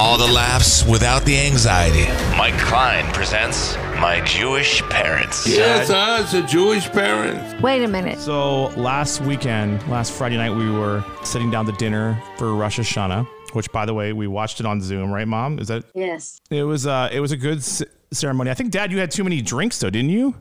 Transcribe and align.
All 0.00 0.16
the 0.16 0.26
laughs 0.32 0.82
without 0.86 1.26
the 1.26 1.36
anxiety. 1.36 2.06
Mike 2.34 2.56
Klein 2.58 3.04
presents 3.12 3.76
My 4.00 4.22
Jewish 4.24 4.80
Parents. 4.84 5.46
Yes, 5.46 5.90
us, 5.90 6.32
the 6.32 6.40
Jewish 6.40 6.88
parents. 6.90 7.62
Wait 7.62 7.84
a 7.84 7.86
minute. 7.86 8.18
So 8.18 8.68
last 8.80 9.20
weekend, 9.20 9.86
last 9.90 10.12
Friday 10.12 10.38
night, 10.38 10.56
we 10.56 10.70
were 10.70 11.04
sitting 11.22 11.50
down 11.50 11.66
to 11.66 11.72
dinner 11.72 12.18
for 12.38 12.54
Rosh 12.54 12.80
Hashanah, 12.80 13.26
which, 13.52 13.70
by 13.72 13.84
the 13.84 13.92
way, 13.92 14.14
we 14.14 14.26
watched 14.26 14.58
it 14.58 14.64
on 14.64 14.80
Zoom, 14.80 15.12
right, 15.12 15.28
Mom? 15.28 15.58
Is 15.58 15.68
that? 15.68 15.84
Yes. 15.94 16.40
It 16.50 16.62
was. 16.62 16.86
Uh, 16.86 17.10
it 17.12 17.20
was 17.20 17.32
a 17.32 17.36
good 17.36 17.62
c- 17.62 17.84
ceremony. 18.10 18.50
I 18.50 18.54
think, 18.54 18.70
Dad, 18.70 18.90
you 18.90 18.98
had 18.98 19.10
too 19.10 19.22
many 19.22 19.42
drinks, 19.42 19.78
though, 19.80 19.90
didn't 19.90 20.10
you? 20.12 20.34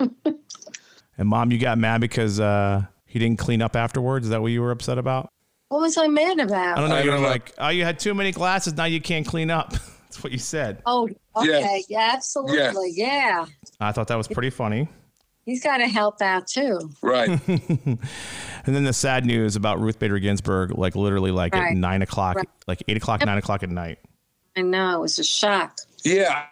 and 1.16 1.28
Mom, 1.28 1.52
you 1.52 1.58
got 1.60 1.78
mad 1.78 2.00
because 2.00 2.40
uh, 2.40 2.82
he 3.06 3.20
didn't 3.20 3.38
clean 3.38 3.62
up 3.62 3.76
afterwards. 3.76 4.26
Is 4.26 4.30
that 4.30 4.42
what 4.42 4.50
you 4.50 4.60
were 4.62 4.72
upset 4.72 4.98
about? 4.98 5.30
What 5.70 5.80
was 5.80 5.96
I 5.96 6.08
mad 6.08 6.38
about? 6.40 6.76
I 6.76 6.80
don't 6.80 6.90
know. 6.90 6.96
I 6.96 7.00
You 7.02 7.06
were 7.10 7.16
don't 7.16 7.22
know. 7.22 7.28
like, 7.28 7.52
oh, 7.58 7.68
you 7.68 7.84
had 7.84 7.98
too 7.98 8.12
many 8.12 8.32
glasses. 8.32 8.74
Now 8.76 8.84
you 8.84 9.00
can't 9.00 9.26
clean 9.26 9.50
up. 9.50 9.70
That's 10.02 10.22
what 10.22 10.32
you 10.32 10.38
said. 10.38 10.82
Oh, 10.84 11.08
okay. 11.36 11.46
Yes. 11.48 11.84
Yeah, 11.88 12.10
absolutely. 12.12 12.90
Yeah. 12.94 13.46
I 13.80 13.92
thought 13.92 14.08
that 14.08 14.16
was 14.16 14.26
pretty 14.28 14.50
funny. 14.50 14.88
He's 15.46 15.62
got 15.62 15.78
to 15.78 15.86
help 15.88 16.20
out 16.20 16.46
too. 16.48 16.90
Right. 17.02 17.40
And 18.66 18.76
then 18.76 18.84
the 18.84 18.92
sad 18.92 19.24
news 19.24 19.56
about 19.56 19.80
Ruth 19.80 19.98
Bader 19.98 20.18
Ginsburg, 20.18 20.76
like 20.76 20.94
literally 20.94 21.30
like 21.30 21.54
at 21.56 21.72
nine 21.72 22.02
o'clock, 22.02 22.36
Right. 22.36 22.48
like 22.66 22.82
eight 22.88 22.98
o'clock, 22.98 23.24
nine 23.24 23.38
o'clock 23.38 23.62
at 23.62 23.70
night. 23.70 23.98
I 24.54 24.60
know. 24.60 24.98
It 24.98 25.00
was 25.00 25.18
a 25.18 25.24
shock. 25.24 25.78
yeah. 26.04 26.44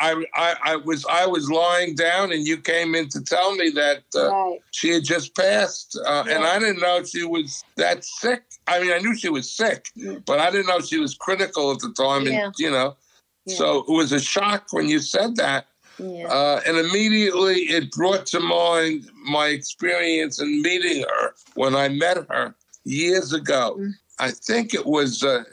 I, 0.00 0.24
I, 0.34 0.54
I 0.72 0.76
was 0.76 1.04
I 1.10 1.26
was 1.26 1.50
lying 1.50 1.94
down 1.94 2.32
and 2.32 2.46
you 2.46 2.56
came 2.56 2.94
in 2.94 3.08
to 3.10 3.22
tell 3.22 3.54
me 3.54 3.70
that 3.70 4.02
uh, 4.16 4.30
Right. 4.30 4.58
she 4.70 4.88
had 4.90 5.04
just 5.04 5.36
passed 5.36 5.98
uh, 6.06 6.24
and 6.28 6.44
I 6.44 6.58
didn't 6.58 6.80
know 6.80 7.04
she 7.04 7.24
was 7.24 7.62
that 7.76 8.04
sick. 8.04 8.42
I 8.66 8.80
mean 8.80 8.92
I 8.92 8.98
knew 8.98 9.14
she 9.16 9.28
was 9.28 9.50
sick, 9.50 9.86
but 10.26 10.38
I 10.40 10.50
didn't 10.50 10.66
know 10.66 10.80
she 10.80 10.98
was 10.98 11.14
critical 11.14 11.70
at 11.72 11.78
the 11.80 11.92
time. 11.92 12.26
Yeah. 12.26 12.46
And 12.46 12.54
you 12.58 12.70
know, 12.70 12.96
Yeah. 13.46 13.56
so 13.56 13.78
it 13.80 13.90
was 13.90 14.12
a 14.12 14.20
shock 14.20 14.68
when 14.72 14.88
you 14.88 15.00
said 15.00 15.36
that. 15.36 15.66
Yeah. 15.98 16.28
Uh, 16.28 16.60
and 16.66 16.78
immediately 16.78 17.56
it 17.64 17.90
brought 17.92 18.24
to 18.26 18.40
mind 18.40 19.10
my 19.28 19.48
experience 19.48 20.40
in 20.40 20.62
meeting 20.62 21.02
her 21.02 21.34
when 21.54 21.74
I 21.76 21.88
met 21.88 22.16
her 22.30 22.54
years 22.84 23.34
ago. 23.34 23.76
Mm. 23.78 23.92
I 24.18 24.30
think 24.30 24.72
it 24.74 24.86
was 24.86 25.22
uh, 25.22 25.44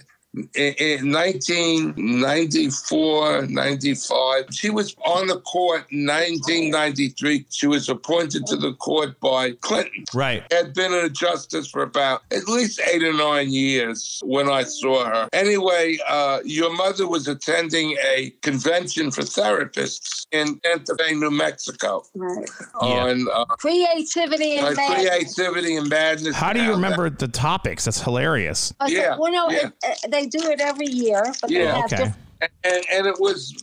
in, 0.56 0.74
in 0.78 1.12
1994, 1.12 3.48
95. 3.48 4.46
She 4.52 4.70
was 4.70 4.96
on 5.06 5.28
the 5.28 5.40
court 5.42 5.86
in 5.92 6.06
1993. 6.06 7.46
She 7.50 7.68
was 7.68 7.90
appointed 7.90 8.46
to 8.48 8.56
the 8.56 8.74
court 8.74 9.20
by 9.20 9.52
Clinton 9.62 10.06
Right. 10.14 10.44
had 10.52 10.74
been 10.74 10.94
a 10.94 11.10
justice 11.10 11.68
for 11.70 11.84
about 11.84 12.22
at 12.32 12.48
least 12.48 12.80
eight 12.92 13.04
or 13.04 13.14
nine 13.14 13.50
years 13.52 14.22
when 14.26 14.50
I 14.50 14.64
saw 14.64 15.06
her. 15.06 15.30
Anyway, 15.34 15.98
uh, 16.08 16.40
your 16.44 16.74
mother 16.76 17.08
was 17.08 17.28
attending 17.28 17.96
a 18.06 18.32
convention 18.42 19.12
for 19.12 19.22
therapists 19.22 20.26
in 20.32 20.60
Santa 20.66 20.96
Fe, 20.98 21.14
New 21.16 21.32
Mexico, 21.32 22.04
right. 22.16 22.50
on 22.82 23.28
uh, 23.34 23.46
Creativity 23.46 24.58
and 24.58 24.68
uh, 24.68 24.72
madness. 24.74 25.36
creativity 25.36 25.76
and 25.78 25.90
madness. 25.90 26.36
How 26.36 26.54
do 26.54 26.60
you 26.60 26.68
Now, 26.68 26.74
remember 26.76 27.10
the 27.10 27.28
topics? 27.28 27.86
That's 27.86 28.02
hilarious. 28.02 28.74
I 28.80 28.90
said, 28.90 28.98
Yeah, 28.98 29.18
well, 29.18 29.32
no, 29.32 29.50
yeah. 29.50 29.70
it, 29.84 30.00
uh, 30.06 30.08
they 30.10 30.27
do 30.28 30.50
it 30.52 30.62
every 30.62 30.88
year. 30.88 31.34
But 31.42 31.50
they 31.50 31.64
Yeah. 31.64 31.76
have 31.76 31.86
Okay. 31.86 31.98
different- 31.98 32.24
and, 32.64 32.84
and 32.94 33.08
it 33.08 33.20
was 33.20 33.56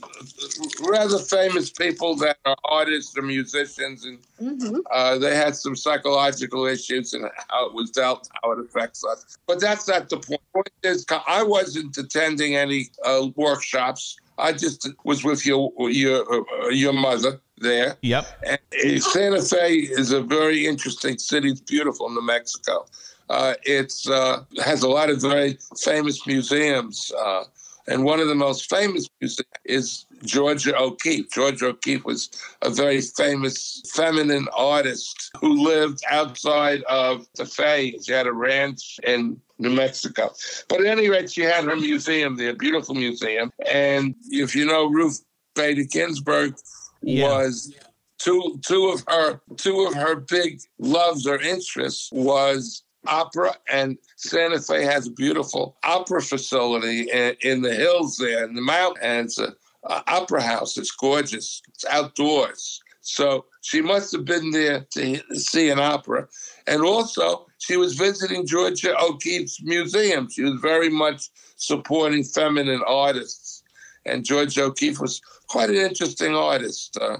rather 0.83 1.19
famous 1.19 1.71
people 1.71 2.17
that 2.17 2.39
are 2.45 2.57
artists 2.65 3.17
or 3.17 3.23
musicians, 3.23 4.05
and 4.05 4.19
Mhm. 4.43 4.81
uh, 4.93 5.17
they 5.19 5.35
had 5.35 5.55
some 5.57 5.77
psychological 5.77 6.67
issues 6.67 7.13
and 7.15 7.25
how 7.49 7.67
it 7.67 7.73
was 7.75 7.91
dealt, 7.93 8.29
how 8.43 8.51
it 8.53 8.59
affects 8.59 9.05
us. 9.05 9.37
But 9.47 9.61
that's 9.61 9.87
not 9.87 10.09
the 10.09 10.17
point. 10.17 10.41
point 10.53 10.69
is, 10.83 11.07
I 11.29 11.43
wasn't 11.45 11.97
attending 11.97 12.57
any 12.57 12.91
uh, 13.05 13.29
workshops. 13.37 14.17
I 14.39 14.53
just 14.53 14.89
was 15.05 15.23
with 15.23 15.47
your 15.47 15.73
your 15.91 16.19
uh, 16.65 16.69
your 16.71 16.93
mother 16.93 17.41
there. 17.59 17.97
Yep. 18.03 18.25
And 18.45 18.59
uh, 18.85 19.01
Santa 19.01 19.41
Fe 19.43 19.75
is 20.01 20.11
a 20.11 20.21
very 20.21 20.67
interesting 20.67 21.19
city. 21.19 21.51
It's 21.51 21.61
beautiful, 21.61 22.11
New 22.11 22.23
Mexico. 22.23 22.87
Uh, 23.31 23.55
it's 23.63 24.09
uh, 24.09 24.45
has 24.63 24.83
a 24.83 24.89
lot 24.89 25.11
of 25.11 25.21
very 25.21 25.59
famous 25.79 26.27
museums, 26.27 27.11
uh, 27.19 27.45
and 27.87 28.05
one 28.05 28.21
of 28.21 28.29
the 28.29 28.35
most 28.35 28.69
famous 28.69 29.09
museums 29.21 29.49
is 29.65 30.07
Georgia 30.25 30.77
O'Keeffe. 30.79 31.31
Georgia 31.33 31.67
O'Keeffe 31.69 32.05
was 32.05 32.31
a 32.63 32.71
very 32.71 33.01
famous 33.01 33.83
feminine 33.95 34.47
artist 34.57 35.31
who 35.41 35.63
lived 35.65 36.01
outside 36.11 36.83
of 36.85 37.27
the 37.37 37.47
Fe. 37.47 37.99
She 38.05 38.13
had 38.13 38.27
a 38.27 38.33
ranch 38.33 38.99
in 39.07 39.41
New 39.59 39.71
Mexico. 39.71 40.31
But 40.69 40.81
at 40.81 40.87
any 40.87 41.09
rate, 41.09 41.31
she 41.31 41.43
had 41.43 41.65
her 41.65 41.77
museum 41.77 42.37
there, 42.37 42.55
beautiful 42.55 42.95
museum. 42.95 43.51
And 43.71 44.15
if 44.31 44.55
you 44.55 44.67
know 44.67 44.87
Ruth 44.87 45.23
Bader 45.55 45.85
Ginsburg 45.85 46.57
Yeah. 47.03 47.29
was 47.29 47.73
two 48.19 48.59
two 48.67 48.87
of 48.89 49.05
her 49.09 49.41
two 49.57 49.81
of 49.87 49.95
her 49.95 50.17
big 50.17 50.61
loves 50.79 51.27
or 51.27 51.39
interests 51.41 52.09
was 52.13 52.83
opera 53.07 53.55
and 53.71 53.99
Santa 54.17 54.61
Fe 54.61 54.85
has 54.85 55.07
a 55.07 55.13
beautiful 55.13 55.77
opera 55.85 56.23
facility 56.23 57.11
in, 57.11 57.37
in 57.43 57.63
the 57.63 57.75
hills 57.75 58.17
there 58.17 58.45
in 58.45 58.55
the 58.55 58.63
mountains. 58.63 58.99
And 59.03 59.27
it's 59.27 59.39
a, 59.39 59.55
a 59.85 60.03
opera 60.07 60.43
house. 60.43 60.77
It's 60.77 60.91
gorgeous. 60.91 61.63
It's 61.69 61.85
outdoors. 61.87 62.81
So 63.01 63.45
she 63.61 63.83
must 63.83 64.13
have 64.13 64.25
been 64.25 64.51
there 64.51 64.87
to 64.93 65.21
see 65.35 65.69
an 65.69 65.79
opera. 65.79 66.27
And 66.67 66.83
also, 66.83 67.47
she 67.59 67.77
was 67.77 67.95
visiting 67.95 68.47
Georgia 68.47 68.97
O'Keeffe's 68.99 69.63
museum. 69.63 70.29
She 70.31 70.43
was 70.43 70.59
very 70.61 70.89
much 70.89 71.29
supporting 71.57 72.25
feminine 72.25 72.83
artists. 72.87 73.63
And 74.07 74.25
Georgia 74.25 74.65
O'Keeffe 74.65 75.01
was 75.01 75.21
quite 75.49 75.71
an 75.71 75.77
interesting 75.77 76.35
artist. 76.35 76.97
Uh, 76.99 77.19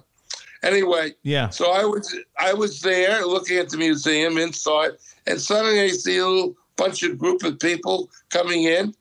anyway, 0.65 1.15
Yeah. 1.23 1.51
so 1.51 1.71
I 1.73 1.85
was 1.85 2.15
I 2.39 2.53
was 2.55 2.81
there 2.81 3.25
looking 3.27 3.59
at 3.59 3.69
the 3.71 3.77
museum 3.77 4.39
inside, 4.39 4.93
and 5.27 5.41
suddenly 5.41 5.81
I 5.81 5.89
see 5.89 6.19
a 6.19 6.27
little 6.27 6.55
bunch 6.77 7.03
of 7.05 7.19
group 7.19 7.43
of 7.45 7.59
people 7.61 8.11
coming 8.31 8.65
in, 8.65 8.95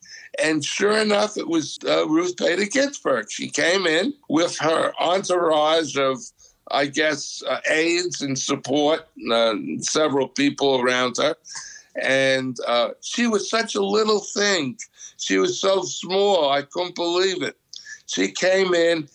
and 0.44 0.64
sure 0.64 0.98
enough, 0.98 1.38
it 1.38 1.48
was 1.48 1.80
uh, 1.88 2.08
Ruth 2.08 2.36
Bader 2.38 2.66
Ginsburg. 2.66 3.32
She 3.32 3.50
came 3.50 3.88
in 3.88 4.14
with 4.30 4.58
her 4.60 4.94
entourage 5.00 5.98
of, 5.98 6.18
I 6.72 6.86
guess, 6.86 7.42
uh, 7.48 7.60
aides 7.70 8.22
and 8.22 8.38
support, 8.38 9.08
uh, 9.32 9.56
several 9.80 10.28
people 10.28 10.82
around 10.82 11.18
her, 11.18 11.36
and 12.02 12.58
uh, 12.68 12.90
she 13.02 13.28
was 13.28 13.50
such 13.50 13.76
a 13.76 13.84
little 13.98 14.20
thing. 14.20 14.78
She 15.18 15.38
was 15.38 15.60
so 15.60 15.84
small, 15.84 16.50
I 16.50 16.62
couldn't 16.64 16.96
believe 16.96 17.42
it. 17.44 17.56
She 18.08 18.32
came 18.32 18.74
in 18.74 19.08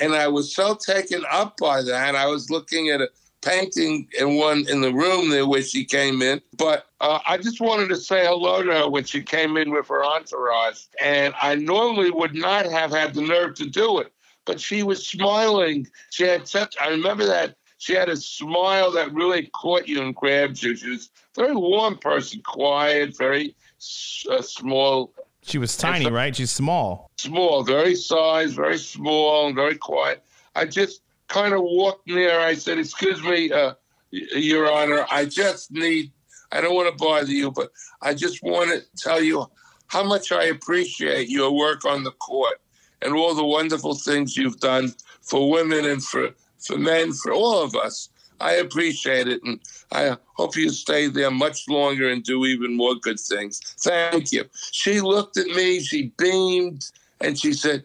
and 0.00 0.14
I 0.14 0.28
was 0.28 0.54
so 0.54 0.74
taken 0.74 1.24
up 1.30 1.56
by 1.58 1.82
that. 1.82 2.14
I 2.14 2.26
was 2.26 2.50
looking 2.50 2.88
at 2.90 3.00
a 3.00 3.08
painting 3.42 4.06
in 4.18 4.36
one 4.36 4.66
in 4.68 4.82
the 4.82 4.92
room 4.92 5.30
there 5.30 5.46
where 5.46 5.62
she 5.62 5.84
came 5.84 6.20
in, 6.20 6.40
but 6.56 6.86
uh, 7.00 7.20
I 7.26 7.38
just 7.38 7.60
wanted 7.60 7.88
to 7.88 7.96
say 7.96 8.26
hello 8.26 8.62
to 8.62 8.72
her 8.72 8.90
when 8.90 9.04
she 9.04 9.22
came 9.22 9.56
in 9.56 9.70
with 9.70 9.88
her 9.88 10.04
entourage, 10.04 10.82
and 11.00 11.34
I 11.40 11.54
normally 11.54 12.10
would 12.10 12.34
not 12.34 12.66
have 12.66 12.90
had 12.90 13.14
the 13.14 13.22
nerve 13.22 13.54
to 13.56 13.66
do 13.66 13.98
it, 14.00 14.12
but 14.44 14.60
she 14.60 14.82
was 14.82 15.06
smiling. 15.06 15.86
She 16.10 16.24
had 16.24 16.46
such. 16.46 16.76
I 16.80 16.88
remember 16.88 17.26
that 17.26 17.56
she 17.78 17.94
had 17.94 18.10
a 18.10 18.16
smile 18.16 18.90
that 18.92 19.14
really 19.14 19.46
caught 19.54 19.88
you 19.88 20.02
and 20.02 20.14
grabbed 20.14 20.62
you. 20.62 20.76
She 20.76 20.90
was 20.90 21.08
a 21.36 21.40
very 21.42 21.56
warm 21.56 21.96
person, 21.96 22.42
quiet, 22.44 23.16
very 23.16 23.56
small 23.78 25.14
She 25.42 25.58
was 25.58 25.76
tiny, 25.76 26.10
right? 26.10 26.34
She's 26.34 26.50
small. 26.50 27.10
small, 27.18 27.62
very 27.62 27.94
size, 27.94 28.52
very 28.52 28.78
small, 28.78 29.46
and 29.46 29.54
very 29.54 29.76
quiet. 29.76 30.22
I 30.54 30.66
just 30.66 31.02
kind 31.28 31.54
of 31.54 31.62
walked 31.62 32.06
near. 32.06 32.40
I 32.40 32.54
said, 32.54 32.78
"Excuse 32.78 33.22
me, 33.22 33.50
uh, 33.50 33.74
Your 34.10 34.70
Honor, 34.70 35.06
I 35.10 35.24
just 35.24 35.70
need. 35.70 36.12
I 36.52 36.60
don't 36.60 36.74
want 36.74 36.90
to 36.90 37.04
bother 37.04 37.30
you, 37.30 37.50
but 37.50 37.70
I 38.02 38.14
just 38.14 38.42
want 38.42 38.70
to 38.70 38.84
tell 38.96 39.22
you 39.22 39.46
how 39.86 40.02
much 40.02 40.32
I 40.32 40.44
appreciate 40.44 41.28
your 41.28 41.52
work 41.52 41.84
on 41.84 42.04
the 42.04 42.12
court 42.12 42.60
and 43.02 43.14
all 43.14 43.34
the 43.34 43.44
wonderful 43.44 43.94
things 43.94 44.36
you've 44.36 44.60
done 44.60 44.92
for 45.22 45.50
women 45.50 45.84
and 45.84 46.02
for 46.04 46.30
for 46.58 46.76
men, 46.76 47.12
for 47.12 47.32
all 47.32 47.62
of 47.62 47.74
us. 47.74 48.10
I 48.40 48.54
appreciate 48.54 49.28
it, 49.28 49.42
and 49.44 49.60
I 49.92 50.16
hope 50.34 50.56
you 50.56 50.70
stay 50.70 51.08
there 51.08 51.30
much 51.30 51.68
longer 51.68 52.08
and 52.08 52.22
do 52.24 52.44
even 52.46 52.76
more 52.76 52.94
good 52.96 53.20
things. 53.20 53.60
Thank 53.80 54.32
you. 54.32 54.44
She 54.72 55.00
looked 55.00 55.36
at 55.36 55.46
me, 55.48 55.80
she 55.80 56.12
beamed, 56.18 56.82
and 57.20 57.38
she 57.38 57.52
said, 57.52 57.84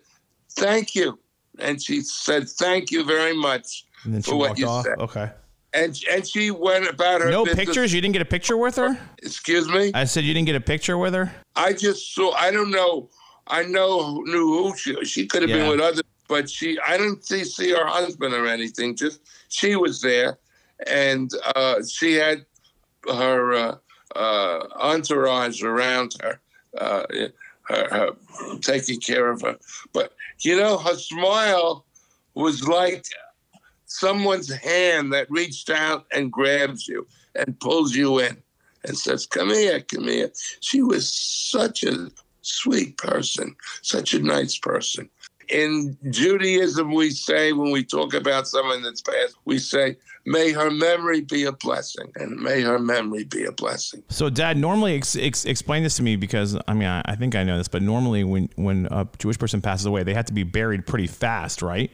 Thank 0.52 0.96
you. 0.96 1.19
And 1.60 1.81
she 1.81 2.02
said, 2.02 2.48
Thank 2.50 2.92
you 2.92 3.04
very 3.04 3.36
much. 3.36 3.86
And 4.04 4.13
then 4.13 4.22
she 4.22 4.31
For 4.31 4.38
what 4.38 4.57
you 4.57 4.68
off. 4.68 4.86
said. 4.86 4.98
Okay. 5.00 5.30
And 5.74 6.00
and 6.10 6.25
she 6.25 6.52
went 6.52 6.88
about 6.88 7.19
her 7.19 7.30
No 7.31 7.44
business. 7.44 7.66
pictures? 7.66 7.94
You 7.94 8.00
didn't 8.00 8.13
get 8.13 8.22
a 8.22 8.25
picture 8.25 8.56
with 8.56 8.78
her? 8.78 8.98
Excuse 9.22 9.68
me? 9.68 9.92
I 9.94 10.06
said 10.06 10.24
you 10.24 10.34
didn't 10.34 10.46
get 10.46 10.56
a 10.56 10.62
picture 10.62 10.98
with 10.98 11.13
her? 11.13 11.34
I 11.57 11.74
just 11.74 12.16
saw. 12.16 12.31
I 12.31 12.50
don't 12.52 12.72
know. 12.72 13.10
I 13.48 13.63
know 13.63 14.22
knew 14.25 14.48
who 14.63 14.78
she. 14.78 14.96
She 15.04 15.28
could 15.28 15.42
have 15.42 15.50
Yeah. 15.50 15.57
been 15.57 15.69
with 15.72 15.81
others, 15.81 16.04
but 16.30 16.50
she. 16.50 16.80
I 16.80 16.98
didn't 16.98 17.25
see 17.25 17.44
see 17.44 17.72
her 17.72 17.86
husband 17.86 18.34
or 18.34 18.48
anything. 18.48 18.96
Just 18.96 19.19
she 19.50 19.75
was 19.75 20.00
there, 20.00 20.38
and 20.88 21.31
uh, 21.56 21.81
she 21.88 22.13
had 22.13 22.45
her 23.07 23.54
uh, 23.54 23.75
uh, 24.16 24.68
entourage 24.75 25.63
around 25.63 26.16
her. 26.22 26.39
Uh, 26.77 27.04
her, 27.66 27.88
her 27.92 28.12
taking 28.62 29.00
care 29.00 29.30
of 29.30 29.42
her. 29.42 29.57
But 29.94 30.13
you 30.42 30.57
know, 30.57 30.77
her 30.77 30.95
smile 30.95 31.86
was 32.33 32.68
like 32.68 33.06
someone's 33.86 34.54
hand 34.54 35.13
that 35.13 35.30
reached 35.30 35.69
out 35.69 36.06
and 36.12 36.31
grabs 36.31 36.88
you 36.88 37.07
and 37.36 37.60
pulls 37.60 37.95
you 37.95 38.19
in 38.19 38.38
and 38.83 38.98
says, 38.98 39.25
"Come 39.25 39.50
here, 39.50 39.81
come 39.81 40.07
here." 40.07 40.31
She 40.60 40.81
was 40.81 41.12
such 41.13 41.83
a 41.83 42.12
sweet 42.42 42.98
person, 42.98 43.56
such 43.81 44.13
a 44.13 44.19
nice 44.19 44.57
person. 44.57 45.10
In 45.50 45.97
Judaism, 46.09 46.94
we 46.94 47.12
say 47.12 47.53
when 47.53 47.71
we 47.71 47.83
talk 47.83 48.13
about 48.13 48.47
someone 48.47 48.81
that's 48.81 49.01
passed, 49.01 49.36
we 49.45 49.59
say, 49.59 49.97
"May 50.25 50.51
her 50.51 50.71
memory 50.71 51.21
be 51.21 51.45
a 51.45 51.51
blessing," 51.51 52.12
and 52.15 52.39
may 52.42 52.62
her 52.62 52.80
memory 52.80 53.24
be 53.24 53.45
a 53.45 53.51
blessing. 53.51 54.03
So, 54.09 54.30
Dad, 54.30 54.57
normally 54.57 54.95
ex- 54.95 55.15
ex- 55.15 55.45
explain 55.45 55.83
this 55.83 55.95
to 55.97 56.03
me 56.03 56.15
because 56.15 56.57
I 56.68 56.74
mean 56.74 56.88
I, 56.88 57.01
I 57.06 57.15
think 57.15 57.36
I 57.36 57.44
know 57.44 57.57
this, 57.57 57.68
but 57.68 57.81
normally 57.81 58.24
when 58.24 58.50
when 58.56 58.88
a 58.92 59.07
Jewish 59.19 59.38
person 59.38 59.62
passes 59.62 59.86
away, 59.86 60.03
they 60.03 60.13
have 60.13 60.25
to 60.25 60.33
be 60.33 60.44
buried 60.44 60.86
pretty 60.86 61.07
fast, 61.07 61.62
right? 61.62 61.92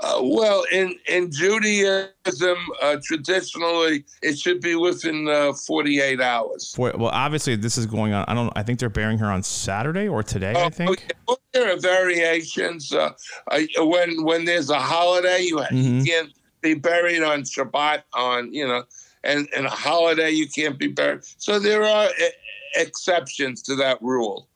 Uh, 0.00 0.20
well, 0.22 0.64
in 0.70 0.94
in 1.08 1.30
Judaism, 1.30 2.56
uh, 2.82 2.96
traditionally, 3.02 4.04
it 4.22 4.38
should 4.38 4.60
be 4.60 4.76
within 4.76 5.28
uh, 5.28 5.52
48 5.52 6.20
hours. 6.20 6.72
For, 6.74 6.92
well, 6.96 7.10
obviously 7.12 7.56
this 7.56 7.76
is 7.76 7.86
going 7.86 8.12
on. 8.12 8.24
I 8.28 8.34
don't. 8.34 8.52
I 8.56 8.62
think 8.62 8.78
they're 8.78 8.88
burying 8.90 9.18
her 9.18 9.26
on 9.26 9.42
Saturday 9.42 10.06
or 10.06 10.22
today. 10.22 10.52
I 10.56 10.70
think. 10.70 11.04
yeah. 11.28 11.34
There 11.52 11.72
are 11.74 11.78
variations. 11.80 12.92
Uh, 12.92 13.10
uh, 13.50 13.60
when 13.86 14.22
when 14.24 14.44
there's 14.44 14.70
a 14.70 14.78
holiday, 14.78 15.40
you, 15.42 15.58
you 15.72 15.92
Mhm. 16.02 16.06
can't 16.06 16.32
be 16.60 16.74
buried 16.74 17.22
on 17.22 17.42
Shabbat. 17.42 18.02
On 18.14 18.52
you 18.52 18.68
know, 18.68 18.84
and 19.24 19.48
and 19.56 19.66
a 19.66 19.70
holiday 19.70 20.30
you 20.30 20.48
can't 20.48 20.78
be 20.78 20.88
buried. 20.88 21.20
So 21.38 21.58
there 21.58 21.82
are 21.82 22.06
e- 22.06 22.30
exceptions 22.76 23.62
to 23.62 23.74
that 23.76 24.00
rule. 24.00 24.48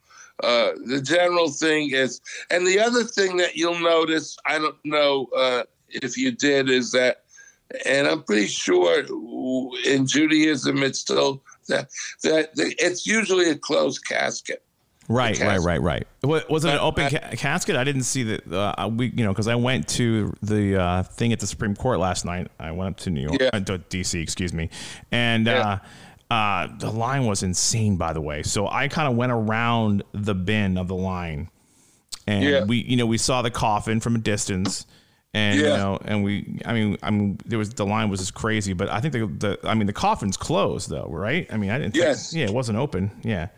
Uh, 0.42 0.72
the 0.86 1.00
general 1.00 1.50
thing 1.50 1.90
is, 1.92 2.20
and 2.50 2.66
the 2.66 2.78
other 2.80 3.04
thing 3.04 3.36
that 3.38 3.56
you'll 3.56 3.78
notice, 3.78 4.36
I 4.46 4.58
don't 4.58 4.76
know 4.84 5.28
uh, 5.36 5.62
if 5.88 6.16
you 6.16 6.32
did, 6.32 6.68
is 6.68 6.90
that, 6.92 7.22
and 7.86 8.06
I'm 8.08 8.22
pretty 8.24 8.48
sure 8.48 9.04
in 9.86 10.06
Judaism 10.06 10.82
it's 10.82 10.98
still 10.98 11.42
that 11.68 11.88
that 12.22 12.50
it's 12.56 13.06
usually 13.06 13.50
a 13.50 13.56
closed 13.56 14.04
casket. 14.06 14.62
Right, 15.08 15.38
right, 15.40 15.48
casket. 15.58 15.66
right, 15.66 15.82
right. 15.82 16.06
Wa- 16.22 16.40
Was 16.48 16.64
it 16.64 16.70
an 16.72 16.78
open 16.78 17.10
ca- 17.10 17.30
casket? 17.36 17.76
I 17.76 17.84
didn't 17.84 18.04
see 18.04 18.22
that. 18.22 18.50
Uh, 18.52 18.88
we, 18.88 19.06
you 19.08 19.24
know, 19.24 19.32
because 19.32 19.48
I 19.48 19.56
went 19.56 19.88
to 19.88 20.32
the 20.42 20.80
uh, 20.80 21.02
thing 21.02 21.32
at 21.32 21.40
the 21.40 21.46
Supreme 21.46 21.74
Court 21.74 21.98
last 21.98 22.24
night. 22.24 22.48
I 22.60 22.70
went 22.70 22.90
up 22.94 22.96
to 23.00 23.10
New 23.10 23.22
York, 23.22 23.36
Yeah. 23.40 23.50
uh, 23.52 23.60
to 23.60 23.78
DC, 23.78 24.22
excuse 24.22 24.52
me, 24.52 24.70
and 25.10 25.48
uh, 25.48 25.78
uh, 26.32 26.68
the 26.78 26.90
line 26.90 27.24
was 27.26 27.42
insane. 27.42 27.96
By 27.96 28.12
the 28.12 28.20
way, 28.20 28.42
so 28.42 28.66
I 28.68 28.88
kind 28.88 29.08
of 29.08 29.16
went 29.16 29.32
around 29.32 30.02
the 30.12 30.34
bin 30.34 30.78
of 30.78 30.88
the 30.88 30.94
line, 30.96 31.50
and 32.26 32.44
Yeah. 32.44 32.64
we, 32.64 32.78
you 32.78 32.96
know, 32.96 33.06
we 33.06 33.18
saw 33.18 33.42
the 33.42 33.50
coffin 33.50 34.00
from 34.00 34.14
a 34.16 34.18
distance. 34.18 34.86
And 35.34 35.56
you 35.58 35.64
know, 35.64 35.98
and 36.04 36.22
we, 36.22 36.60
I 36.66 36.74
mean, 36.74 36.98
I 37.02 37.08
mean, 37.10 37.38
there 37.46 37.58
was 37.58 37.70
the 37.70 37.86
line 37.86 38.10
was 38.10 38.20
just 38.20 38.34
crazy, 38.34 38.74
but 38.74 38.90
I 38.90 39.00
think 39.00 39.14
the, 39.14 39.26
the 39.26 39.58
I 39.66 39.72
mean, 39.72 39.86
the 39.86 39.92
coffin's 39.94 40.36
closed 40.36 40.90
though, 40.90 41.06
right? 41.08 41.46
I 41.50 41.56
mean, 41.56 41.70
I 41.70 41.78
didn't. 41.78 41.92
think- 41.94 42.04
Yes. 42.04 42.34
yeah, 42.34 42.44
it 42.44 42.52
wasn't 42.52 42.76
open. 42.76 43.10
Yeah 43.22 43.48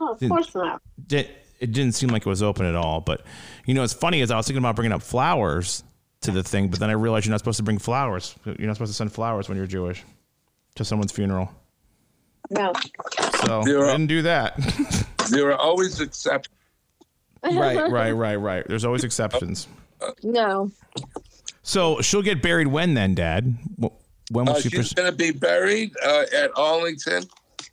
Oh, 0.00 0.12
of 0.14 0.20
course 0.26 0.54
not. 0.54 0.80
did, 1.06 1.28
it 1.60 1.72
didn't 1.72 1.92
seem 1.96 2.08
like 2.08 2.22
it 2.22 2.28
was 2.30 2.42
open 2.42 2.64
at 2.64 2.74
all. 2.74 3.02
But 3.02 3.26
you 3.66 3.74
know, 3.74 3.82
it's 3.82 3.92
funny 3.92 4.22
as 4.22 4.30
I 4.30 4.36
was 4.38 4.46
thinking 4.46 4.62
about 4.64 4.74
bringing 4.74 4.92
up 4.92 5.02
flowers 5.02 5.84
to 6.22 6.30
the 6.30 6.42
thing, 6.42 6.68
but 6.68 6.80
then 6.80 6.88
I 6.88 6.94
realized 6.94 7.26
you're 7.26 7.30
not 7.32 7.40
supposed 7.40 7.58
to 7.58 7.62
bring 7.62 7.76
flowers. 7.78 8.34
You're 8.46 8.66
not 8.66 8.76
supposed 8.76 8.92
to 8.92 8.96
send 8.96 9.12
flowers 9.12 9.50
when 9.50 9.58
you're 9.58 9.66
Jewish 9.66 10.02
to 10.76 10.84
someone's 10.86 11.12
funeral. 11.12 11.50
No. 12.50 12.72
So 13.46 13.62
You're 13.66 13.86
didn't 13.86 14.06
do 14.08 14.22
that. 14.22 14.56
There 15.30 15.50
are 15.52 15.56
always 15.58 16.00
exceptions. 16.00 16.54
right, 17.42 17.90
right, 17.90 18.12
right, 18.12 18.36
right. 18.36 18.64
There's 18.68 18.84
always 18.84 19.04
exceptions. 19.04 19.68
No. 20.22 20.70
So 21.62 22.00
she'll 22.00 22.22
get 22.22 22.42
buried 22.42 22.66
when 22.66 22.94
then, 22.94 23.14
Dad? 23.14 23.54
Wh- 23.80 23.86
When 24.32 24.46
will 24.46 24.54
Uh, 24.56 24.60
she? 24.60 24.68
she's 24.68 24.78
pres- 24.78 24.92
going 24.94 25.10
to 25.10 25.16
be 25.16 25.30
buried 25.30 25.92
uh, 26.04 26.24
at 26.36 26.50
Arlington. 26.56 27.24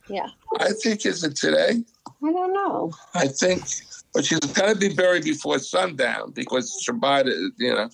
Yeah. 0.07 0.27
I 0.59 0.71
think 0.81 1.05
is 1.05 1.23
it 1.23 1.35
today? 1.35 1.83
I 2.23 2.31
don't 2.31 2.53
know. 2.53 2.91
I 3.15 3.27
think, 3.27 3.63
but 4.13 4.25
she's 4.25 4.39
going 4.39 4.73
to 4.73 4.79
be 4.79 4.93
buried 4.93 5.23
before 5.23 5.59
sundown 5.59 6.31
because 6.31 6.83
Shabbat 6.87 7.27
is, 7.27 7.51
you 7.57 7.73
know, 7.73 7.89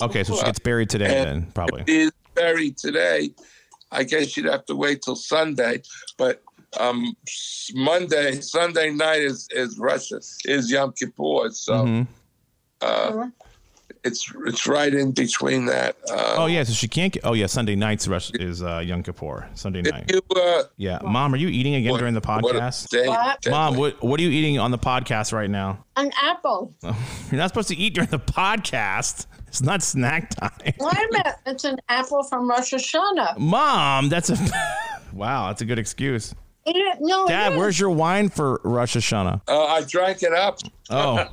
okay, 0.00 0.24
so 0.24 0.36
she 0.36 0.44
gets 0.44 0.58
buried 0.58 0.88
today 0.90 1.08
then, 1.24 1.46
probably. 1.52 1.82
if 1.82 1.86
she 1.88 1.96
is 2.02 2.10
buried 2.34 2.76
today. 2.76 3.30
I 3.92 4.02
guess 4.04 4.36
you'd 4.36 4.46
have 4.46 4.64
to 4.66 4.74
wait 4.76 5.02
till 5.02 5.16
Sunday, 5.16 5.82
but 6.18 6.42
um, 6.78 7.16
Monday, 7.74 8.40
Sunday 8.40 8.90
night 8.90 9.22
is 9.22 9.48
is 9.50 9.78
Russia 9.78 10.20
is 10.44 10.70
Yom 10.70 10.92
Kippur, 10.92 11.50
so 11.52 11.74
Mhm. 11.74 12.06
uh, 12.80 13.12
it's 14.06 14.32
it's 14.46 14.66
right 14.66 14.92
in 14.94 15.12
between 15.12 15.66
that. 15.66 15.96
Uh, 16.10 16.34
Oh 16.38 16.46
yeah, 16.46 16.62
so 16.64 16.72
she 16.72 16.88
can't 16.88 17.12
get. 17.12 17.24
Oh 17.24 17.32
yeah, 17.34 17.46
Sunday 17.46 17.74
nights 17.74 18.06
rush 18.08 18.30
is 18.32 18.62
uh, 18.62 18.78
Yom 18.84 19.02
Kippur. 19.02 19.48
Sunday 19.54 19.82
night. 19.82 20.10
you, 20.10 20.20
uh, 20.36 20.62
Yeah, 20.76 20.98
Mom, 21.04 21.34
are 21.34 21.36
you 21.36 21.48
eating 21.48 21.74
again 21.74 21.92
what- 21.92 21.98
during 21.98 22.14
the 22.14 22.20
what 22.20 22.42
podcast? 22.44 22.88
day- 22.88 23.08
What? 23.08 23.46
Mom, 23.48 23.76
what 23.76 24.02
what 24.02 24.20
are 24.20 24.22
you 24.22 24.30
eating 24.30 24.58
on 24.58 24.70
the 24.70 24.78
podcast 24.78 25.32
right 25.32 25.50
now? 25.50 25.84
An 25.96 26.10
apple. 26.22 26.74
You're 26.82 27.38
not 27.40 27.48
supposed 27.48 27.68
to 27.68 27.76
eat 27.76 27.94
during 27.94 28.10
the 28.10 28.18
podcast. 28.18 29.26
It's 29.48 29.62
not 29.62 29.82
snack 29.82 30.30
time. 30.30 30.50
Wait 30.62 30.78
a 30.80 31.08
minute. 31.12 31.34
It's 31.46 31.64
an 31.64 31.78
apple 31.88 32.22
from 32.24 32.48
Rosh 32.50 32.74
Hashanah. 32.74 33.38
Mom, 33.38 34.08
that's 34.08 34.28
a 34.30 34.36
wow. 35.12 35.48
That's 35.48 35.62
a 35.62 35.64
good 35.64 35.78
excuse. 35.78 36.34
Eat 36.68 36.74
it. 36.76 36.98
No, 37.00 37.28
Dad, 37.28 37.56
where's 37.56 37.78
your 37.78 37.90
wine 37.90 38.28
for 38.28 38.60
Rosh 38.64 38.96
Hashanah? 38.96 39.42
Uh, 39.46 39.64
I 39.66 39.82
drank 39.82 40.22
it 40.22 40.32
up. 40.32 40.58
Oh, 40.90 41.16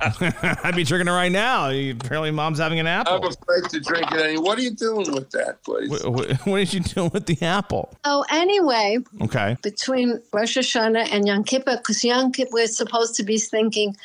I'd 0.62 0.76
be 0.76 0.84
drinking 0.84 1.08
it 1.08 1.16
right 1.16 1.32
now. 1.32 1.70
Apparently, 1.70 2.30
Mom's 2.30 2.58
having 2.58 2.78
an 2.78 2.86
apple. 2.86 3.14
I'm 3.14 3.18
apple. 3.24 3.36
afraid 3.42 3.68
to 3.70 3.80
drink 3.80 4.12
it. 4.12 4.20
Any? 4.20 4.38
What 4.38 4.58
are 4.58 4.62
you 4.62 4.70
doing 4.70 5.12
with 5.12 5.30
that, 5.32 5.62
please? 5.64 5.90
What, 6.04 6.12
what, 6.12 6.46
what 6.46 6.60
is 6.60 6.72
you 6.74 6.80
doing 6.80 7.10
with 7.12 7.26
the 7.26 7.38
apple? 7.42 7.92
Oh, 8.04 8.24
anyway, 8.30 8.98
Okay. 9.22 9.56
between 9.62 10.20
Rosh 10.32 10.56
Hashanah 10.56 11.08
and 11.12 11.26
Yom 11.26 11.42
Kippur, 11.44 11.76
because 11.78 12.04
Yom 12.04 12.30
Kippur, 12.32 12.50
we're 12.52 12.66
supposed 12.68 13.14
to 13.16 13.22
be 13.24 13.38
thinking 13.38 13.96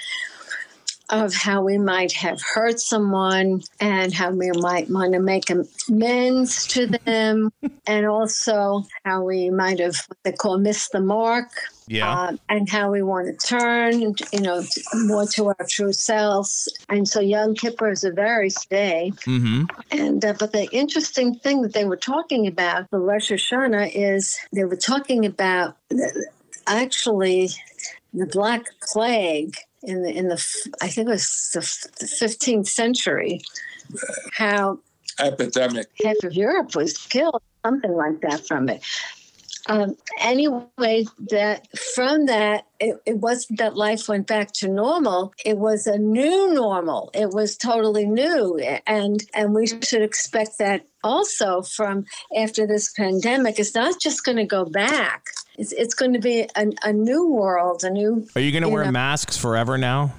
of 1.09 1.33
how 1.33 1.63
we 1.63 1.77
might 1.77 2.11
have 2.13 2.41
hurt 2.41 2.79
someone 2.79 3.61
and 3.79 4.13
how 4.13 4.31
we 4.31 4.51
might 4.51 4.89
want 4.89 5.13
to 5.13 5.19
make 5.19 5.50
amends 5.50 6.67
to 6.67 6.88
them, 6.88 7.51
and 7.88 8.06
also 8.06 8.83
how 9.03 9.23
we 9.23 9.50
might 9.50 9.79
have 9.79 9.95
what 10.07 10.17
they 10.23 10.31
call 10.31 10.57
missed 10.57 10.91
the 10.91 11.01
mark. 11.01 11.50
Yeah. 11.91 12.25
um, 12.25 12.39
and 12.47 12.69
how 12.69 12.91
we 12.91 13.01
want 13.01 13.25
to 13.25 13.47
turn, 13.47 14.00
you 14.00 14.13
know, 14.33 14.63
more 14.94 15.25
to 15.25 15.47
our 15.47 15.65
true 15.67 15.91
selves. 15.91 16.71
And 16.88 17.07
so 17.07 17.19
Yom 17.19 17.56
Kippur 17.56 17.89
is 17.89 18.04
a 18.04 18.11
very 18.11 18.51
day. 18.69 19.11
mm-hmm. 19.21 19.63
And 19.89 20.23
uh, 20.23 20.33
but 20.37 20.51
the 20.51 20.69
interesting 20.71 21.33
thing 21.35 21.63
that 21.63 21.73
they 21.73 21.85
were 21.85 21.97
talking 21.97 22.45
about 22.45 22.92
the 22.92 22.99
Rosh 22.99 23.31
Hashanah 23.31 23.92
is 23.95 24.37
they 24.54 24.66
were 24.66 24.75
talking 24.75 25.25
about 25.25 25.78
actually 26.68 27.49
the 28.13 28.25
Black 28.25 28.66
Plague 28.81 29.56
in 29.83 30.04
the 30.04 30.11
in 30.11 30.28
the 30.28 30.45
I 30.81 30.87
think 30.87 31.07
it 31.07 31.11
was 31.11 31.49
the 31.54 31.61
the 31.99 32.07
fifteenth 32.07 32.68
century. 32.68 33.42
How 34.33 34.80
Epidemic. 35.19 35.87
half 36.04 36.18
of 36.23 36.33
Europe 36.33 36.75
was 36.75 36.97
killed, 36.97 37.42
something 37.66 37.94
like 37.94 38.21
that 38.21 38.45
from 38.47 38.69
it. 38.69 38.83
Um, 39.68 39.95
anyway, 40.19 41.06
that 41.30 41.68
from 41.78 42.25
that, 42.25 42.66
it, 42.80 42.99
it 43.06 43.18
wasn't 43.18 43.59
that 43.59 43.75
life 43.75 44.07
went 44.07 44.25
back 44.25 44.51
to 44.54 44.68
normal. 44.68 45.33
It 45.45 45.57
was 45.57 45.85
a 45.85 45.97
new 45.97 46.54
normal. 46.54 47.11
It 47.13 47.30
was 47.30 47.56
totally 47.56 48.06
new, 48.06 48.57
and 48.87 49.23
and 49.33 49.54
we 49.54 49.68
should 49.68 50.01
expect 50.01 50.57
that 50.57 50.87
also 51.04 51.61
from 51.61 52.06
after 52.35 52.66
this 52.66 52.92
pandemic. 52.94 53.59
It's 53.59 53.75
not 53.75 53.99
just 54.01 54.25
going 54.25 54.37
to 54.37 54.45
go 54.45 54.66
back. 54.66 55.25
It's 55.59 55.73
it's 55.73 55.94
going 55.94 56.13
to 56.13 56.19
be 56.19 56.47
a, 56.56 56.68
a 56.83 56.94
new 56.94 57.28
world, 57.28 57.83
a 57.83 57.89
new 57.89 58.25
Are 58.35 58.39
you 58.42 58.51
going 58.54 58.63
to 58.63 58.69
wear 58.69 58.85
know. 58.85 58.92
masks 58.92 59.37
forever 59.37 59.78
now? 59.78 60.13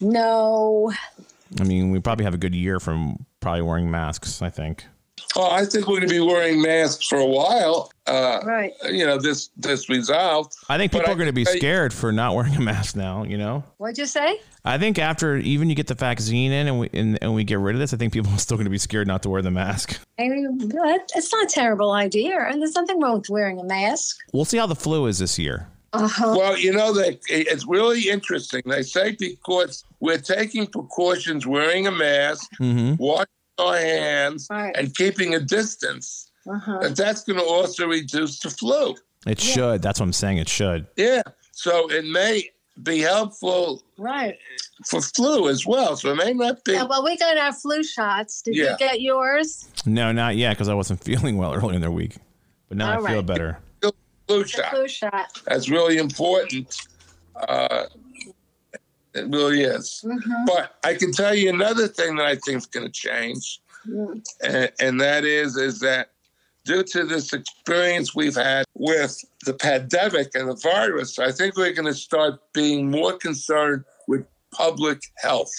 no. 0.00 0.92
I 1.60 1.64
mean, 1.64 1.90
we 1.90 2.00
probably 2.00 2.24
have 2.24 2.34
a 2.34 2.38
good 2.38 2.54
year 2.54 2.78
from 2.80 3.24
probably 3.40 3.62
wearing 3.62 3.90
masks. 3.90 4.42
I 4.42 4.50
think. 4.50 4.84
Oh, 5.36 5.50
I 5.50 5.64
think 5.64 5.86
we're 5.88 5.96
going 5.98 6.08
to 6.08 6.14
be 6.14 6.20
wearing 6.20 6.62
masks 6.62 7.06
for 7.06 7.18
a 7.18 7.26
while. 7.26 7.90
Uh, 8.06 8.40
Right. 8.44 8.72
You 8.90 9.06
know, 9.06 9.18
this 9.18 9.48
this 9.56 9.88
resolved. 9.88 10.52
I 10.68 10.76
think 10.78 10.92
people 10.92 11.08
I 11.08 11.12
are 11.12 11.16
going 11.16 11.26
to 11.26 11.32
be 11.32 11.42
can 11.44 11.46
tell 11.46 11.54
you- 11.54 11.60
scared 11.60 11.92
for 11.92 12.12
not 12.12 12.34
wearing 12.34 12.54
a 12.54 12.60
mask 12.60 12.94
now. 12.96 13.24
You 13.24 13.38
know. 13.38 13.64
What'd 13.78 13.98
you 13.98 14.06
say? 14.06 14.40
I 14.64 14.78
think 14.78 14.98
after 14.98 15.36
even 15.36 15.68
you 15.68 15.74
get 15.74 15.86
the 15.88 15.94
vaccine 15.94 16.52
in 16.52 16.66
and 16.68 16.78
we 16.80 16.90
and, 16.92 17.18
and 17.22 17.34
we 17.34 17.44
get 17.44 17.58
rid 17.58 17.74
of 17.74 17.80
this, 17.80 17.92
I 17.92 17.96
think 17.96 18.12
people 18.12 18.32
are 18.32 18.38
still 18.38 18.56
going 18.56 18.64
to 18.66 18.70
be 18.70 18.78
scared 18.78 19.06
not 19.08 19.22
to 19.24 19.30
wear 19.30 19.42
the 19.42 19.50
mask. 19.50 19.98
I 20.18 20.28
mean, 20.28 20.58
it's 21.14 21.32
not 21.32 21.44
a 21.44 21.48
terrible 21.48 21.92
idea, 21.92 22.38
and 22.48 22.60
there's 22.60 22.74
nothing 22.74 23.00
wrong 23.00 23.18
with 23.18 23.28
wearing 23.30 23.58
a 23.58 23.64
mask. 23.64 24.18
We'll 24.32 24.44
see 24.44 24.58
how 24.58 24.66
the 24.66 24.76
flu 24.76 25.06
is 25.06 25.18
this 25.18 25.38
year. 25.38 25.68
Uh-huh. 25.94 26.34
Well, 26.36 26.58
you 26.58 26.72
know, 26.72 26.92
they, 26.92 27.18
it's 27.28 27.66
really 27.68 28.08
interesting. 28.10 28.62
They 28.66 28.82
say 28.82 29.16
because 29.18 29.84
we're 30.00 30.18
taking 30.18 30.66
precautions, 30.66 31.46
wearing 31.46 31.86
a 31.86 31.92
mask, 31.92 32.50
Mm-hmm. 32.60 32.96
washing 33.02 33.26
our 33.58 33.76
hands, 33.78 34.46
Right. 34.50 34.74
and 34.76 34.94
keeping 34.96 35.34
a 35.34 35.40
distance, 35.40 36.30
Uh-huh. 36.48 36.78
that 36.80 36.96
that's 36.96 37.22
going 37.24 37.38
to 37.38 37.44
also 37.44 37.86
reduce 37.86 38.40
the 38.40 38.50
flu. 38.50 38.94
It 39.26 39.40
should. 39.40 39.80
That's 39.82 40.00
what 40.00 40.06
I'm 40.06 40.12
saying. 40.12 40.38
It 40.38 40.48
should. 40.48 40.86
Yeah. 40.96 41.22
So 41.52 41.90
it 41.90 42.04
may 42.04 42.50
be 42.82 42.98
helpful 42.98 43.82
Right. 43.96 44.36
for 44.86 45.00
flu 45.00 45.48
as 45.48 45.64
well. 45.64 45.96
So 45.96 46.10
it 46.10 46.16
may 46.16 46.32
not 46.32 46.64
be. 46.64 46.72
Yeah, 46.72 46.82
well, 46.84 47.04
we 47.04 47.16
got 47.16 47.36
our 47.38 47.52
flu 47.52 47.82
shots. 47.84 48.42
Did 48.42 48.56
Yeah. 48.56 48.72
you 48.72 48.76
get 48.78 49.00
yours? 49.00 49.66
No, 49.86 50.12
not 50.12 50.36
yet 50.36 50.54
because 50.54 50.68
I 50.68 50.74
wasn't 50.74 51.02
feeling 51.04 51.36
well 51.38 51.54
earlier 51.54 51.74
in 51.76 51.80
the 51.80 51.90
week. 51.90 52.16
But 52.68 52.78
now 52.78 52.98
All 52.98 53.06
I 53.06 53.10
feel 53.12 53.22
better. 53.22 53.58
flu 54.26 54.44
shot. 54.46 54.70
flu 54.70 54.88
shot. 54.88 55.40
That's 55.46 55.68
really 55.68 55.98
important. 55.98 56.76
Uh, 57.48 57.84
it 59.14 59.26
really 59.28 59.62
is. 59.62 60.00
Mhm. 60.04 60.46
But 60.46 60.76
I 60.84 60.94
can 60.94 61.12
tell 61.12 61.34
you 61.34 61.48
another 61.50 61.88
thing 61.88 62.16
that 62.16 62.26
I 62.26 62.36
think 62.36 62.58
is 62.58 62.66
going 62.66 62.86
to 62.86 62.92
change, 62.92 63.60
Mm. 63.88 64.24
and, 64.42 64.72
and 64.80 65.00
that 65.00 65.24
is 65.24 65.56
is 65.56 65.80
that 65.80 66.10
due 66.64 66.82
to 66.82 67.04
this 67.04 67.32
experience 67.34 68.14
we've 68.14 68.34
had 68.34 68.64
with 68.74 69.22
the 69.44 69.52
pandemic 69.52 70.34
and 70.34 70.48
the 70.48 70.54
virus, 70.54 71.18
I 71.18 71.30
think 71.32 71.56
we're 71.58 71.72
going 71.74 71.84
to 71.86 71.92
start 71.94 72.40
being 72.54 72.90
more 72.90 73.12
concerned 73.18 73.84
with 74.08 74.24
public 74.52 75.02
health. 75.16 75.52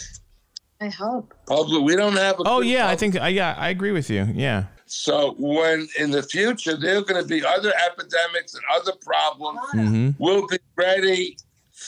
I 0.81 0.87
hope. 0.89 1.33
Public, 1.45 1.83
we 1.83 1.95
don't 1.95 2.17
have. 2.17 2.39
A 2.39 2.43
Oh 2.45 2.61
good 2.61 2.67
yeah, 2.69 2.87
I 2.89 2.95
think 2.95 3.15
I 3.15 3.27
yeah 3.29 3.53
I 3.57 3.69
agree 3.69 3.91
with 3.91 4.09
you. 4.09 4.27
Yeah. 4.33 4.65
so. 4.87 5.35
When 5.37 5.87
in 5.99 6.09
the 6.11 6.23
future 6.23 6.75
there 6.75 6.97
are 6.97 7.01
going 7.01 7.21
to 7.21 7.27
be 7.27 7.45
other 7.45 7.73
epidemics 7.87 8.53
and 8.55 8.63
other 8.75 8.93
problems, 9.01 9.59
hmm 9.71 10.09
we'll 10.19 10.47
be 10.47 10.57
ready 10.75 11.37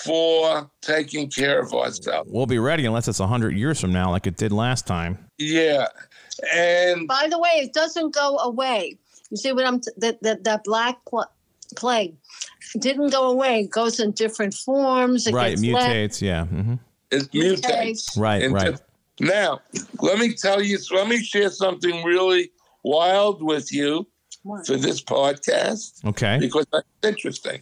for 0.04 0.70
taking 0.82 1.30
care 1.30 1.60
of 1.62 1.74
ourselves. 1.74 2.30
We'll 2.32 2.46
be 2.46 2.60
ready 2.60 2.86
unless 2.86 3.08
it's 3.08 3.20
hundred 3.20 3.56
years 3.58 3.80
from 3.80 3.92
now, 3.92 4.12
like 4.12 4.28
it 4.28 4.38
did 4.38 4.52
last 4.52 4.86
time. 4.88 5.18
Yeah, 5.38 5.88
and 6.54 7.08
By 7.08 7.28
the 7.30 7.40
way, 7.40 7.50
it 7.56 7.74
doesn't 7.74 8.14
go 8.14 8.38
away. 8.40 8.98
You 9.30 9.38
see 9.38 9.52
what 9.52 9.66
I'm 9.66 9.80
t- 9.80 9.92
that 9.98 10.22
that 10.24 10.44
that 10.46 10.64
black 10.64 10.98
pl- 11.10 11.30
plague 11.76 12.16
didn't 12.80 13.12
go 13.12 13.30
away. 13.32 13.62
It 13.62 13.70
goes 13.72 14.00
in 14.00 14.12
different 14.12 14.54
forms. 14.54 15.28
It 15.28 15.34
right, 15.34 15.50
gets 15.58 15.62
less- 15.64 15.84
mutates. 15.84 16.22
Yeah. 16.22 16.46
hmm 16.46 16.74
it 17.12 17.24
Mutates. 17.32 17.62
mutates. 17.62 18.18
Right. 18.20 18.44
And 18.44 18.54
right. 18.54 18.72
just- 18.72 18.84
Now, 19.20 19.62
let 20.02 20.20
me 20.20 20.34
tell 20.34 20.62
you, 20.62 20.78
let 20.92 21.08
me 21.08 21.18
share 21.24 21.50
something 21.50 22.04
really 22.04 22.52
wild 22.84 23.42
with 23.42 23.72
you 23.74 23.98
What? 23.98 24.08
For 24.66 24.78
this 24.78 25.02
podcast 25.02 26.04
Okay. 26.06 26.38
because 26.40 26.66
that's 26.72 26.86
interesting. 27.04 27.62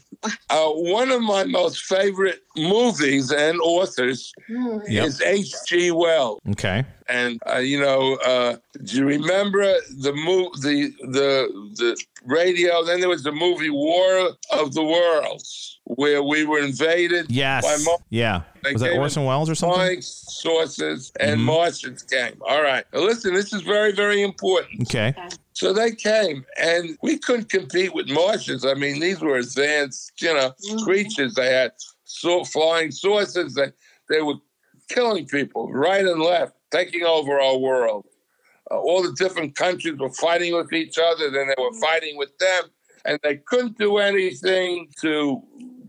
Uh, 0.49 0.69
one 0.69 1.11
of 1.11 1.21
my 1.21 1.43
most 1.43 1.83
favorite 1.83 2.39
movies 2.57 3.31
and 3.31 3.59
authors 3.61 4.31
Mm. 4.49 4.81
Yep. 4.87 5.05
is 5.07 5.21
H.G. 5.21 5.91
Wells. 5.91 6.39
Okay. 6.51 6.83
And 7.07 7.39
uh, 7.51 7.57
you 7.57 7.79
know, 7.79 8.15
uh, 8.25 8.57
do 8.83 8.97
you 8.97 9.05
remember 9.05 9.65
the 9.97 10.13
mo- 10.13 10.51
the 10.61 10.91
the 11.17 11.47
the 11.75 11.97
radio? 12.25 12.83
Then 12.83 12.99
there 12.99 13.09
was 13.09 13.23
the 13.23 13.31
movie 13.31 13.69
War 13.69 14.29
of 14.51 14.73
the 14.73 14.83
Worlds, 14.83 15.79
where 15.83 16.23
we 16.23 16.45
were 16.45 16.59
invaded 16.59 17.27
Yes. 17.29 17.63
by 17.63 17.77
Mar- 17.83 17.99
Yeah. 18.09 18.41
They 18.63 18.73
Was 18.73 18.81
that 18.81 18.97
Orson 18.97 19.23
Welles 19.25 19.49
or 19.49 19.55
something? 19.55 19.75
flying 19.77 20.01
sources 20.01 21.11
and 21.19 21.39
Mhm. 21.39 21.43
Martians 21.43 22.01
came. 22.03 22.35
All 22.47 22.61
right, 22.63 22.85
now 22.93 23.01
listen, 23.01 23.33
this 23.35 23.53
is 23.53 23.61
very 23.61 23.91
very 23.91 24.21
important. 24.23 24.81
Okay. 24.83 25.13
So 25.55 25.71
they 25.71 25.95
came, 25.95 26.45
and 26.57 26.97
we 27.01 27.17
couldn't 27.17 27.49
compete 27.49 27.93
with 27.95 28.09
Martians. 28.09 28.65
I 28.65 28.73
mean, 28.73 28.99
these 28.99 29.21
were 29.21 29.37
advanced, 29.37 30.11
you 30.21 30.33
know, 30.33 30.53
Mhm. 30.69 30.83
creatures. 30.83 31.33
They 31.33 31.49
had 31.51 31.71
so 32.03 32.43
flying 32.43 32.91
saucers. 32.91 33.53
They 33.53 33.71
they 34.09 34.21
were 34.21 34.35
killing 34.89 35.25
people 35.25 35.71
right 35.71 36.05
and 36.05 36.21
left, 36.21 36.53
taking 36.71 37.03
over 37.03 37.39
our 37.39 37.57
world. 37.57 38.05
Uh, 38.69 38.79
all 38.79 39.01
the 39.01 39.13
different 39.13 39.55
countries 39.55 39.97
were 39.97 40.11
fighting 40.11 40.53
with 40.53 40.71
each 40.73 40.99
other. 40.99 41.31
Then 41.31 41.47
they 41.47 41.55
were 41.57 41.73
fighting 41.79 42.17
with 42.17 42.37
them, 42.37 42.63
and 43.05 43.17
they 43.23 43.37
couldn't 43.37 43.77
do 43.77 43.97
anything 43.97 44.89
to 45.01 45.41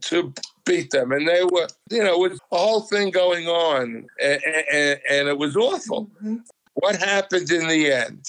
to 0.02 0.32
beat 0.64 0.90
them. 0.92 1.10
And 1.10 1.26
they 1.26 1.42
were, 1.42 1.66
you 1.90 2.04
know, 2.04 2.18
with 2.20 2.38
a 2.52 2.56
whole 2.56 2.82
thing 2.82 3.10
going 3.10 3.48
on, 3.48 4.06
and, 4.22 4.40
and, 4.72 5.00
and 5.10 5.28
it 5.28 5.38
was 5.38 5.56
awful. 5.56 6.08
Mhm. 6.22 6.42
What 6.74 6.96
happened 6.96 7.50
in 7.50 7.66
the 7.66 7.92
end? 7.92 8.24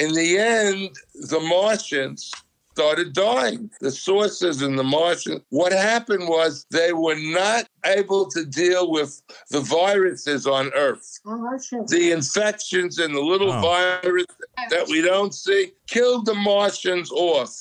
In 0.00 0.14
the 0.14 0.38
end, 0.38 0.96
the 1.14 1.40
Martians 1.40 2.32
started 2.72 3.12
dying. 3.12 3.70
The 3.82 3.90
sources 3.90 4.62
in 4.62 4.76
the 4.76 4.82
Martians. 4.82 5.42
What 5.50 5.72
happened 5.72 6.26
was 6.26 6.64
they 6.70 6.94
were 6.94 7.16
not 7.18 7.66
able 7.84 8.26
to 8.30 8.46
deal 8.46 8.90
with 8.90 9.20
the 9.50 9.60
viruses 9.60 10.46
on 10.46 10.70
Earth. 10.74 11.20
Oh, 11.26 11.58
The 11.88 12.12
infections 12.12 12.98
and 12.98 13.14
the 13.14 13.20
little 13.20 13.52
Oh. 13.52 13.60
virus 13.60 14.24
that 14.70 14.88
we 14.88 15.02
don't 15.02 15.34
see 15.34 15.72
killed 15.86 16.24
the 16.24 16.34
Martians 16.34 17.10
off. 17.12 17.54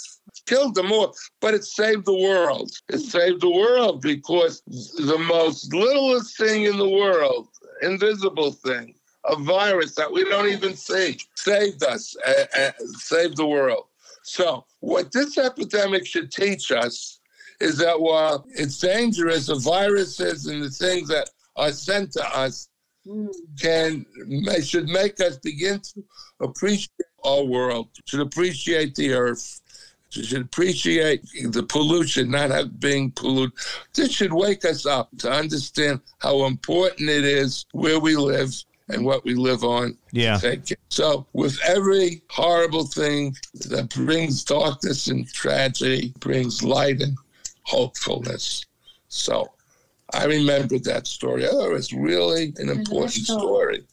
Killed 0.45 0.75
them 0.75 0.93
off, 0.93 1.17
but 1.41 1.53
it 1.53 1.65
saved 1.65 2.05
the 2.05 2.13
world. 2.29 2.71
It 2.87 2.99
saved 2.99 3.41
the 3.41 3.49
world 3.49 4.01
because 4.01 4.61
the 5.11 5.17
most 5.17 5.73
littlest 5.73 6.37
thing 6.37 6.63
in 6.63 6.77
the 6.77 6.87
world, 6.87 7.49
invisible 7.81 8.53
thing, 8.53 8.95
a 9.25 9.35
virus 9.35 9.95
that 9.95 10.11
we 10.11 10.23
don't 10.25 10.49
even 10.49 10.75
see, 10.75 11.19
saved 11.35 11.83
us, 11.83 12.15
uh, 12.25 12.45
uh, 12.57 12.71
saved 12.97 13.37
the 13.37 13.45
world. 13.45 13.85
So, 14.23 14.65
what 14.79 15.11
this 15.11 15.37
epidemic 15.37 16.05
should 16.05 16.31
teach 16.31 16.71
us 16.71 17.19
is 17.59 17.77
that 17.77 17.99
while 17.99 18.45
it's 18.49 18.79
dangerous, 18.79 19.47
the 19.47 19.55
viruses 19.55 20.45
and 20.45 20.63
the 20.63 20.69
things 20.69 21.09
that 21.09 21.29
are 21.55 21.71
sent 21.71 22.13
to 22.13 22.37
us 22.37 22.69
Mm. 23.07 23.29
can 23.59 24.05
may, 24.27 24.61
should 24.61 24.87
make 24.87 25.19
us 25.21 25.37
begin 25.37 25.79
to 25.79 26.03
appreciate 26.41 27.07
our 27.23 27.43
world, 27.43 27.87
should 28.05 28.19
appreciate 28.19 28.93
the 28.95 29.13
earth, 29.13 29.61
should 30.09 30.41
appreciate 30.41 31.23
the 31.49 31.63
pollution 31.63 32.29
not 32.29 32.51
have 32.51 32.79
being 32.79 33.11
polluted. 33.11 33.57
This 33.93 34.11
should 34.11 34.33
wake 34.33 34.65
us 34.65 34.85
up 34.85 35.09
to 35.19 35.31
understand 35.31 36.01
how 36.19 36.45
important 36.45 37.09
it 37.09 37.23
is 37.23 37.65
where 37.71 37.99
we 37.99 38.15
live 38.15 38.53
and 38.89 39.05
what 39.05 39.23
we 39.23 39.35
live 39.35 39.63
on. 39.63 39.97
Yeah. 40.11 40.37
Take 40.37 40.65
care. 40.65 40.77
So, 40.89 41.25
with 41.33 41.57
every 41.65 42.21
horrible 42.29 42.85
thing 42.85 43.35
that 43.69 43.89
brings 43.93 44.43
darkness 44.43 45.07
and 45.07 45.31
tragedy, 45.31 46.13
brings 46.19 46.63
light 46.63 47.01
and 47.01 47.17
hopefulness. 47.63 48.65
So, 49.07 49.51
I 50.13 50.25
remembered 50.25 50.83
that 50.85 51.07
story. 51.07 51.47
Oh, 51.49 51.75
it's 51.75 51.93
really 51.93 52.53
an 52.57 52.69
important 52.69 53.25
story. 53.25 53.83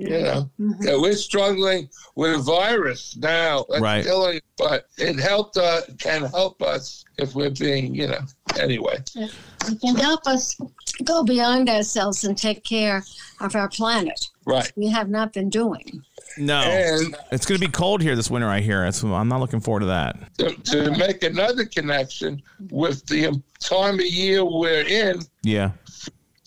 You 0.00 0.22
know, 0.22 0.50
Mhm. 0.58 0.74
yeah, 0.82 0.96
we're 0.96 1.14
struggling 1.14 1.88
with 2.16 2.34
a 2.34 2.38
virus 2.38 3.16
now, 3.18 3.66
that's 3.68 3.82
Right. 3.82 4.02
killing, 4.04 4.40
but 4.56 4.86
it 4.96 5.18
helped. 5.20 5.58
Uh, 5.58 5.82
can 5.98 6.22
help 6.24 6.62
us 6.62 7.04
if 7.18 7.34
we're 7.34 7.50
being, 7.50 7.94
you 7.94 8.06
know. 8.06 8.20
Anyway, 8.58 8.96
It 9.14 9.80
can 9.82 9.96
help 9.96 10.26
us 10.26 10.56
go 11.04 11.22
beyond 11.22 11.68
ourselves 11.68 12.24
and 12.24 12.36
take 12.36 12.64
care 12.64 13.04
of 13.40 13.54
our 13.54 13.68
planet. 13.68 14.26
right. 14.46 14.72
We 14.74 14.88
have 14.88 15.08
not 15.10 15.32
been 15.34 15.50
doing. 15.50 16.02
No. 16.38 16.60
And 16.60 17.14
It's 17.30 17.44
going 17.46 17.60
to 17.60 17.66
be 17.66 17.70
cold 17.70 18.00
here 18.00 18.16
this 18.16 18.30
winter, 18.30 18.48
I 18.48 18.60
hear. 18.60 18.84
It's, 18.86 19.02
I'm 19.02 19.28
not 19.28 19.40
looking 19.40 19.60
forward 19.60 19.80
to 19.80 19.86
that. 19.86 20.16
to, 20.38 20.54
to 20.54 20.90
make 20.96 21.22
another 21.22 21.66
connection 21.66 22.40
with 22.70 23.04
the 23.06 23.40
time 23.60 23.94
of 24.00 24.06
year 24.06 24.44
we're 24.44 24.86
in, 24.86 25.20
Yeah. 25.42 25.72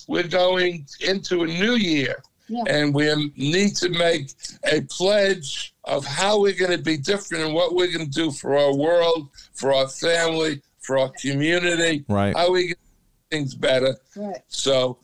we're 0.07 0.27
going 0.27 0.85
into 1.01 1.43
a 1.43 1.47
new 1.47 1.73
year. 1.75 2.21
Yeah. 2.53 2.63
And 2.67 2.93
we 2.93 3.31
need 3.35 3.75
to 3.77 3.89
make 3.89 4.31
a 4.71 4.81
pledge 4.81 5.73
of 5.85 6.05
how 6.05 6.39
we're 6.39 6.57
going 6.57 6.77
to 6.77 6.83
be 6.83 6.97
different 6.97 7.43
and 7.43 7.53
what 7.53 7.73
we're 7.73 7.91
going 7.91 8.05
to 8.05 8.11
do 8.11 8.31
for 8.31 8.57
our 8.57 8.75
world, 8.75 9.29
for 9.53 9.73
our 9.73 9.87
family, 9.87 10.61
for 10.79 10.99
our 10.99 11.09
community. 11.19 12.05
Right. 12.07 12.35
How 12.35 12.51
we 12.51 12.67
get 12.69 12.77
things 13.31 13.55
better. 13.55 13.95
Right. 14.15 14.41
So 14.47 14.99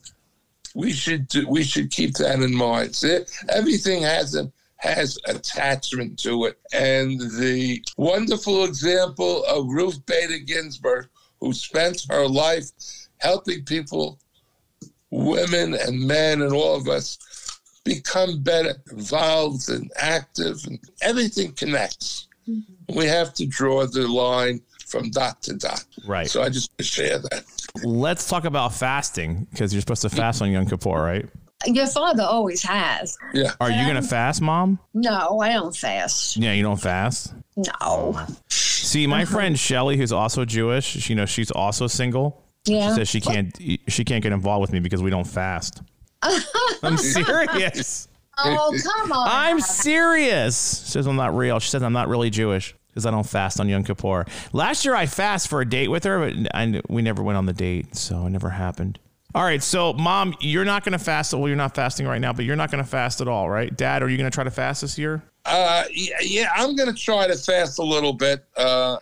we 0.75 0.93
should 0.93 1.27
do, 1.27 1.47
we 1.47 1.63
should 1.63 1.89
keep 1.89 2.13
that 2.15 2.39
in 2.39 2.55
mind. 2.55 2.95
See, 2.95 3.19
everything 3.49 4.03
has 4.03 4.35
a 4.35 4.51
has 4.77 5.17
attachment 5.25 6.17
to 6.17 6.45
it, 6.45 6.57
and 6.71 7.19
the 7.37 7.83
wonderful 7.97 8.63
example 8.63 9.43
of 9.43 9.67
Ruth 9.67 10.05
Bader 10.05 10.37
Ginsburg, 10.37 11.09
who 11.41 11.51
spent 11.51 12.05
her 12.09 12.25
life 12.25 12.71
helping 13.17 13.65
people, 13.65 14.19
women 15.09 15.73
and 15.73 16.07
men, 16.07 16.41
and 16.41 16.53
all 16.53 16.77
of 16.77 16.87
us 16.87 17.17
become 17.83 18.41
better, 18.41 18.75
involved 18.91 19.69
and 19.69 19.91
active, 19.97 20.57
and 20.67 20.79
everything 21.01 21.53
connects. 21.53 22.27
Mm-hmm. 22.47 22.97
We 22.97 23.05
have 23.05 23.33
to 23.35 23.45
draw 23.45 23.85
the 23.85 24.07
line 24.07 24.61
from 24.85 25.11
dot 25.11 25.41
to 25.43 25.53
dot. 25.55 25.85
Right. 26.05 26.29
So 26.29 26.41
I 26.41 26.49
just 26.49 26.71
share 26.81 27.19
that. 27.19 27.43
Let's 27.83 28.27
talk 28.27 28.45
about 28.45 28.73
fasting 28.73 29.47
because 29.51 29.73
you're 29.73 29.81
supposed 29.81 30.01
to 30.01 30.09
fast 30.09 30.41
on 30.41 30.51
Yom 30.51 30.65
Kippur, 30.65 31.01
right? 31.01 31.25
Your 31.65 31.87
father 31.87 32.23
always 32.23 32.63
has. 32.63 33.17
Yeah. 33.33 33.51
Are 33.59 33.69
you 33.69 33.83
going 33.83 33.95
to 33.95 33.97
um, 33.97 34.03
fast, 34.05 34.41
Mom? 34.41 34.79
No, 34.93 35.39
I 35.41 35.53
don't 35.53 35.75
fast. 35.75 36.37
Yeah, 36.37 36.53
you 36.53 36.63
don't 36.63 36.79
fast. 36.79 37.33
No. 37.57 38.17
See, 38.49 39.05
my 39.07 39.23
uh-huh. 39.23 39.33
friend 39.33 39.59
Shelly, 39.59 39.97
who's 39.97 40.13
also 40.13 40.45
Jewish, 40.45 40.85
she, 40.85 41.13
you 41.13 41.15
know, 41.17 41.25
she's 41.25 41.51
also 41.51 41.87
single. 41.87 42.45
She 42.65 42.75
Yeah. 42.75 42.95
says 42.95 43.09
she 43.09 43.21
can't 43.21 43.57
she 43.87 44.03
can't 44.05 44.21
get 44.21 44.31
involved 44.31 44.61
with 44.61 44.73
me 44.73 44.79
because 44.79 45.01
we 45.01 45.09
don't 45.09 45.27
fast. 45.27 45.81
I'm 46.21 46.97
serious. 46.97 48.07
Oh, 48.41 48.73
come 48.81 49.11
on. 49.11 49.27
I'm 49.29 49.59
serious. 49.59 50.85
She 50.85 50.91
says 50.91 51.07
I'm 51.07 51.17
not 51.17 51.35
real. 51.35 51.59
She 51.59 51.69
says 51.69 51.83
I'm 51.83 51.91
not 51.91 52.07
really 52.07 52.29
Jewish 52.29 52.73
because 52.87 53.05
I 53.05 53.11
don't 53.11 53.27
fast 53.27 53.59
on 53.59 53.67
Yom 53.67 53.83
Kippur. 53.83 54.25
Last 54.53 54.85
year 54.85 54.95
I 54.95 55.07
fast 55.07 55.49
for 55.49 55.59
a 55.59 55.65
date 55.67 55.89
with 55.89 56.05
her, 56.05 56.19
but 56.31 56.55
I, 56.55 56.81
we 56.87 57.01
never 57.01 57.21
went 57.21 57.37
on 57.37 57.45
the 57.47 57.51
date, 57.51 57.97
so 57.97 58.25
it 58.25 58.29
never 58.29 58.49
happened. 58.49 58.97
All 59.35 59.43
right, 59.43 59.61
so 59.61 59.91
mom, 59.91 60.33
you're 60.39 60.63
not 60.63 60.85
going 60.85 60.93
to 60.97 61.03
fast. 61.03 61.33
Well, 61.33 61.49
you're 61.49 61.57
not 61.57 61.75
fasting 61.75 62.07
right 62.07 62.21
now, 62.21 62.31
but 62.31 62.45
you're 62.45 62.55
not 62.55 62.71
going 62.71 62.81
to 62.81 62.89
fast 62.89 63.19
at 63.19 63.27
all, 63.27 63.49
right? 63.49 63.75
Dad, 63.75 64.01
are 64.03 64.07
you 64.09 64.15
going 64.15 64.31
to 64.31 64.33
try 64.33 64.45
to 64.45 64.51
fast 64.51 64.79
this 64.83 64.97
year? 64.97 65.21
Uh, 65.43 65.83
yeah, 65.91 66.15
yeah, 66.21 66.49
I'm 66.55 66.77
going 66.77 66.87
to 66.89 66.97
try 66.97 67.27
to 67.27 67.35
fast 67.35 67.77
a 67.79 67.83
little 67.83 68.13
bit. 68.13 68.45
Uh, 68.55 68.99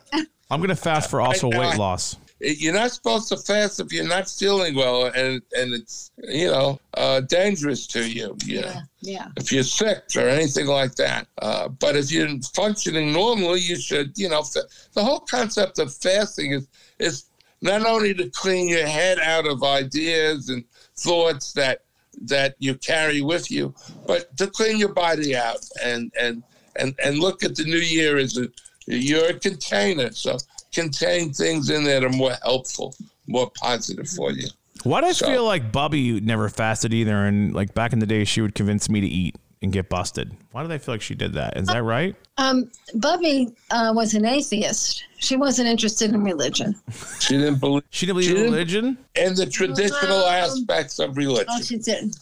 I'm 0.50 0.60
going 0.62 0.70
to 0.70 0.76
fast 0.76 1.12
for 1.12 1.22
also 1.22 1.52
I- 1.52 1.60
weight 1.60 1.74
I- 1.74 1.78
loss. 1.78 2.18
You're 2.40 2.74
not 2.74 2.92
supposed 2.92 3.30
to 3.30 3.38
fast 3.38 3.80
if 3.80 3.92
you're 3.92 4.08
not 4.08 4.30
feeling 4.30 4.76
well, 4.76 5.06
and 5.06 5.42
and 5.56 5.74
it's 5.74 6.12
you 6.18 6.48
know 6.48 6.80
uh, 6.94 7.22
dangerous 7.22 7.88
to 7.88 8.08
you. 8.08 8.36
Yeah. 8.46 8.82
Yeah. 9.02 9.28
If 9.38 9.52
you're 9.52 9.64
sick 9.64 10.04
or 10.16 10.28
anything 10.28 10.68
like 10.68 10.96
that, 10.96 11.28
uh, 11.42 11.68
but 11.68 11.96
if 11.96 12.12
you're 12.12 12.30
functioning 12.54 13.12
normally, 13.12 13.62
you 13.62 13.76
should. 13.76 14.18
You 14.18 14.30
know, 14.30 14.44
fa- 14.44 14.68
the 14.94 15.04
whole 15.04 15.22
concept 15.22 15.80
of 15.80 15.94
fasting 15.94 16.54
is 16.54 16.68
is 17.00 17.26
not 17.62 17.86
only 17.86 18.14
to 18.14 18.30
clean 18.30 18.70
your 18.70 18.86
head 18.86 19.20
out 19.20 19.48
of 19.48 19.64
ideas 19.64 20.50
and 20.50 20.64
thoughts 20.96 21.54
that 21.54 21.82
that 22.22 22.56
you 22.60 22.76
carry 22.76 23.22
with 23.22 23.50
you, 23.50 23.74
but 24.06 24.36
to 24.38 24.48
clean 24.48 24.78
your 24.78 24.94
body 24.94 25.36
out 25.36 25.68
and 25.84 26.12
and 26.20 26.44
and 26.76 26.96
and 27.04 27.18
look 27.18 27.44
at 27.44 27.56
the 27.56 27.64
new 27.64 27.78
year 27.78 28.18
as 28.18 28.38
a 28.38 28.48
you're 28.88 29.28
a 29.28 29.34
container, 29.34 30.12
so 30.12 30.38
contain 30.74 31.34
things 31.34 31.70
in 31.70 31.84
there 31.84 32.00
that 32.02 32.06
are 32.08 32.18
more 32.18 32.36
helpful, 32.44 32.96
more 33.28 33.50
positive 33.52 34.08
for 34.10 34.32
you. 34.32 34.48
Why 34.84 35.02
do 35.02 35.08
I 35.08 35.12
So- 35.12 35.26
feel 35.28 35.44
like 35.46 35.72
Bubby 35.72 36.20
never 36.22 36.50
fasted 36.50 36.94
either? 36.94 37.26
And 37.26 37.54
like 37.54 37.74
back 37.74 37.94
in 37.94 38.00
the 38.00 38.06
day, 38.06 38.24
she 38.26 38.42
would 38.42 38.56
convince 38.56 38.90
me 38.90 39.02
to 39.02 39.08
eat 39.08 39.36
and 39.64 39.74
get 39.74 39.90
busted. 39.90 40.32
Why 40.52 40.62
do 40.62 40.68
they 40.68 40.78
feel 40.78 40.94
like 40.94 41.02
she 41.02 41.16
did 41.16 41.34
that? 41.34 41.58
Is 41.58 41.68
that 41.68 41.82
right? 41.84 42.16
Um, 42.38 42.70
Bubby 42.94 43.50
uh, 43.72 43.92
was 43.96 44.14
an 44.14 44.24
atheist. 44.24 45.04
She 45.18 45.36
wasn't 45.36 45.68
interested 45.68 46.12
in 46.14 46.24
religion. 46.24 46.76
She 47.20 47.38
didn't 47.38 47.60
believe 47.60 47.82
She 47.90 48.06
didn't 48.06 48.18
believe 48.18 48.26
She 48.30 48.32
in 48.32 48.38
didn't- 48.38 48.54
religion, 48.54 48.98
and 49.16 49.36
the 49.36 49.48
traditional 49.48 50.26
Um, 50.26 50.34
aspects 50.34 51.00
of 51.00 51.18
religion. 51.18 51.48
Oh, 51.50 51.62
she 51.64 51.78
didn't. 51.78 52.18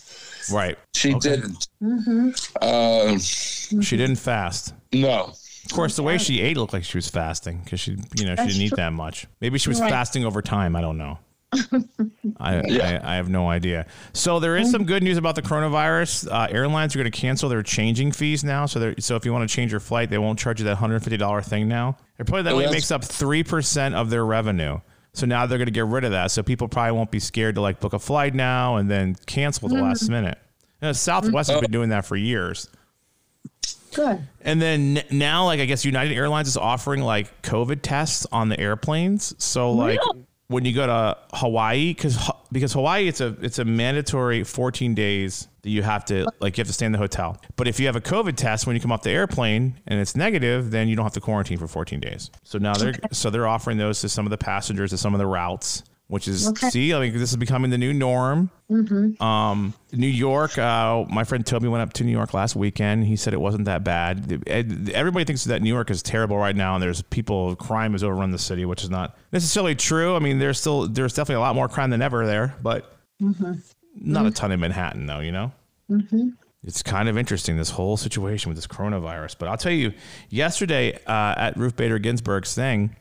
right? 0.50 0.78
She 0.94 1.14
Okay. 1.14 1.30
didn't. 1.32 1.68
Mm-hmm. 1.84 2.30
Um, 2.64 3.20
She 3.82 3.98
didn't 3.98 4.16
fast. 4.16 4.74
no. 4.94 5.34
Of 5.66 5.72
course, 5.74 5.96
the 5.96 6.04
way 6.04 6.18
she 6.18 6.42
ate 6.42 6.58
looked 6.58 6.74
like 6.74 6.84
she 6.84 6.98
was 6.98 7.08
fasting 7.08 7.62
because 7.64 7.80
she, 7.80 7.92
you 7.92 7.98
know, 8.26 8.32
she 8.32 8.36
That's 8.36 8.48
didn't 8.54 8.62
eat 8.62 8.70
true. 8.70 8.76
that 8.78 8.94
much. 8.94 9.28
Maybe 9.42 9.58
she 9.58 9.70
was 9.70 9.80
Right. 9.82 9.90
fasting 9.90 10.24
over 10.26 10.42
time. 10.42 10.76
I 10.76 10.82
don't 10.82 10.98
know. 10.98 11.20
I, 12.40 12.62
Yeah. 12.68 13.02
I 13.04 13.14
I 13.14 13.16
have 13.16 13.30
no 13.30 13.50
idea. 13.50 13.86
So 14.14 14.40
there 14.40 14.58
is 14.58 14.70
some 14.72 14.84
good 14.86 15.04
news 15.04 15.18
about 15.18 15.36
the 15.36 15.42
coronavirus. 15.42 16.32
Uh, 16.32 16.48
airlines 16.52 16.96
are 16.96 17.00
going 17.00 17.12
to 17.12 17.18
cancel 17.18 17.50
their 17.50 17.64
changing 17.64 18.12
fees 18.12 18.44
now. 18.44 18.66
So 18.66 18.80
they're- 18.80 18.96
so 19.00 19.16
if 19.16 19.26
you 19.26 19.34
want 19.34 19.50
to 19.50 19.54
change 19.56 19.72
your 19.72 19.80
flight, 19.80 20.10
they 20.10 20.18
won't 20.18 20.38
charge 20.38 20.60
you 20.60 20.66
that 20.66 20.76
hundred 20.76 21.00
fifty 21.02 21.18
dollar 21.18 21.42
thing 21.42 21.68
now. 21.68 21.98
It 22.20 22.26
probably 22.28 22.44
that 22.44 22.54
Oh, 22.54 22.58
way 22.58 22.64
that's- 22.64 22.74
makes 22.76 22.92
up 22.92 23.04
three 23.04 23.44
percent 23.44 23.96
of 23.96 24.10
their 24.10 24.26
revenue. 24.26 24.80
So 25.14 25.26
now 25.26 25.46
they're 25.46 25.58
going 25.58 25.68
to 25.68 25.72
get 25.72 25.86
rid 25.86 26.04
of 26.04 26.12
that. 26.12 26.32
So 26.32 26.44
people 26.44 26.68
probably 26.68 26.92
won't 26.92 27.10
be 27.10 27.20
scared 27.22 27.56
to 27.56 27.62
like 27.62 27.80
book 27.80 27.94
a 27.94 28.00
flight 28.00 28.34
now 28.36 28.76
and 28.76 28.92
then 28.92 29.16
cancel 29.26 29.70
at 29.70 29.76
the 29.76 29.82
last 29.82 30.10
minute. 30.10 30.38
You 30.82 30.88
know, 30.90 30.92
Southwest 30.92 31.50
has 31.50 31.62
been 31.62 31.72
doing 31.72 31.90
that 31.90 32.06
for 32.06 32.18
years. 32.18 32.68
Good. 33.96 34.22
And 34.42 34.62
then 34.62 34.98
n- 34.98 35.04
now, 35.12 35.46
like 35.46 35.60
I 35.60 35.66
guess 35.66 35.86
United 35.86 36.14
Airlines 36.16 36.48
is 36.48 36.58
offering 36.58 37.02
like 37.02 37.42
COVID 37.42 37.80
tests 37.82 38.28
on 38.32 38.50
the 38.50 38.60
airplanes. 38.60 39.34
So 39.44 39.72
like 39.72 40.00
Really? 40.00 40.26
when 40.48 40.66
you 40.66 40.74
go 40.74 40.86
to 40.86 41.18
Hawaii, 41.34 41.94
because 41.94 42.30
because 42.52 42.74
Hawaii, 42.74 43.08
it's 43.08 43.22
a 43.22 43.36
it's 43.42 43.58
a 43.60 43.66
mandatory 43.66 44.44
14 44.44 44.94
days 44.94 45.48
that 45.64 45.70
you 45.72 45.82
have 45.82 46.06
to 46.06 46.28
like 46.40 46.58
you 46.58 46.62
have 46.62 46.68
to 46.68 46.74
stay 46.74 46.86
in 46.86 46.92
the 46.92 46.98
hotel. 46.98 47.42
But 47.56 47.68
if 47.68 47.80
you 47.80 47.86
have 47.88 47.96
a 47.96 48.02
COVID 48.02 48.36
test 48.36 48.68
when 48.68 48.76
you 48.76 48.82
come 48.82 48.92
off 48.92 49.02
the 49.02 49.10
airplane 49.12 49.80
and 49.88 50.00
it's 50.00 50.16
negative, 50.16 50.70
then 50.72 50.88
you 50.88 50.96
don't 50.96 51.06
have 51.06 51.14
to 51.14 51.22
quarantine 51.22 51.58
for 51.58 51.68
14 51.68 52.00
days. 52.00 52.30
So 52.44 52.58
now 52.60 52.74
they're 52.74 52.94
so 53.12 53.30
they're 53.30 53.48
offering 53.48 53.78
those 53.78 54.02
to 54.02 54.10
some 54.10 54.26
of 54.26 54.30
the 54.30 54.38
passengers 54.38 54.92
to 54.92 54.98
some 54.98 55.14
of 55.16 55.20
the 55.20 55.26
routes. 55.28 55.84
Which 56.08 56.28
is 56.28 56.48
Okay. 56.50 56.70
see, 56.70 56.94
I 56.94 57.00
mean, 57.00 57.14
this 57.18 57.32
is 57.32 57.38
becoming 57.38 57.72
the 57.72 57.80
new 57.80 57.92
norm. 57.92 58.52
Um, 59.20 59.74
New 59.92 60.06
York, 60.08 60.56
uh, 60.58 61.04
my 61.10 61.24
friend 61.24 61.44
Toby 61.44 61.68
went 61.68 61.82
up 61.82 61.94
to 61.94 62.04
New 62.04 62.12
York 62.12 62.34
last 62.36 62.56
weekend. 62.56 63.06
He 63.06 63.16
said 63.16 63.34
it 63.34 63.42
wasn't 63.42 63.66
that 63.66 63.84
bad. 63.84 64.44
Everybody 64.48 65.26
thinks 65.26 65.46
that 65.46 65.64
New 65.64 65.74
York 65.74 65.90
is 65.90 66.04
terrible 66.04 66.38
right 66.38 66.56
now, 66.56 66.76
and 66.76 66.84
there's 66.84 67.02
people, 67.02 67.56
crime 67.56 67.94
has 67.94 68.04
overrun 68.04 68.30
the 68.30 68.38
city, 68.38 68.66
which 68.66 68.84
is 68.84 68.92
not 68.92 69.18
necessarily 69.32 69.74
true. 69.74 70.16
I 70.16 70.20
mean, 70.20 70.38
there's 70.38 70.60
still 70.60 70.88
there's 70.88 71.14
definitely 71.14 71.36
a 71.36 71.40
lot 71.40 71.56
more 71.56 71.68
crime 71.68 71.90
than 71.90 72.04
ever 72.04 72.26
there, 72.28 72.56
but 72.62 72.96
not 73.96 74.28
a 74.28 74.32
ton 74.32 74.52
in 74.52 74.60
Manhattan, 74.60 75.08
though. 75.08 75.22
You 75.22 75.32
know, 75.32 75.52
it's 76.64 76.84
kind 76.84 77.10
of 77.10 77.18
interesting 77.18 77.58
this 77.58 77.72
whole 77.72 77.98
situation 77.98 78.50
with 78.50 78.58
this 78.58 78.68
coronavirus. 78.68 79.38
But 79.40 79.50
I'll 79.50 79.58
tell 79.58 79.72
you, 79.72 79.92
yesterday 80.30 81.00
uh, 81.08 81.34
at 81.36 81.58
Ruth 81.58 81.76
Bader 81.76 81.98
Ginsburg's 81.98 82.54
thing 82.54 82.96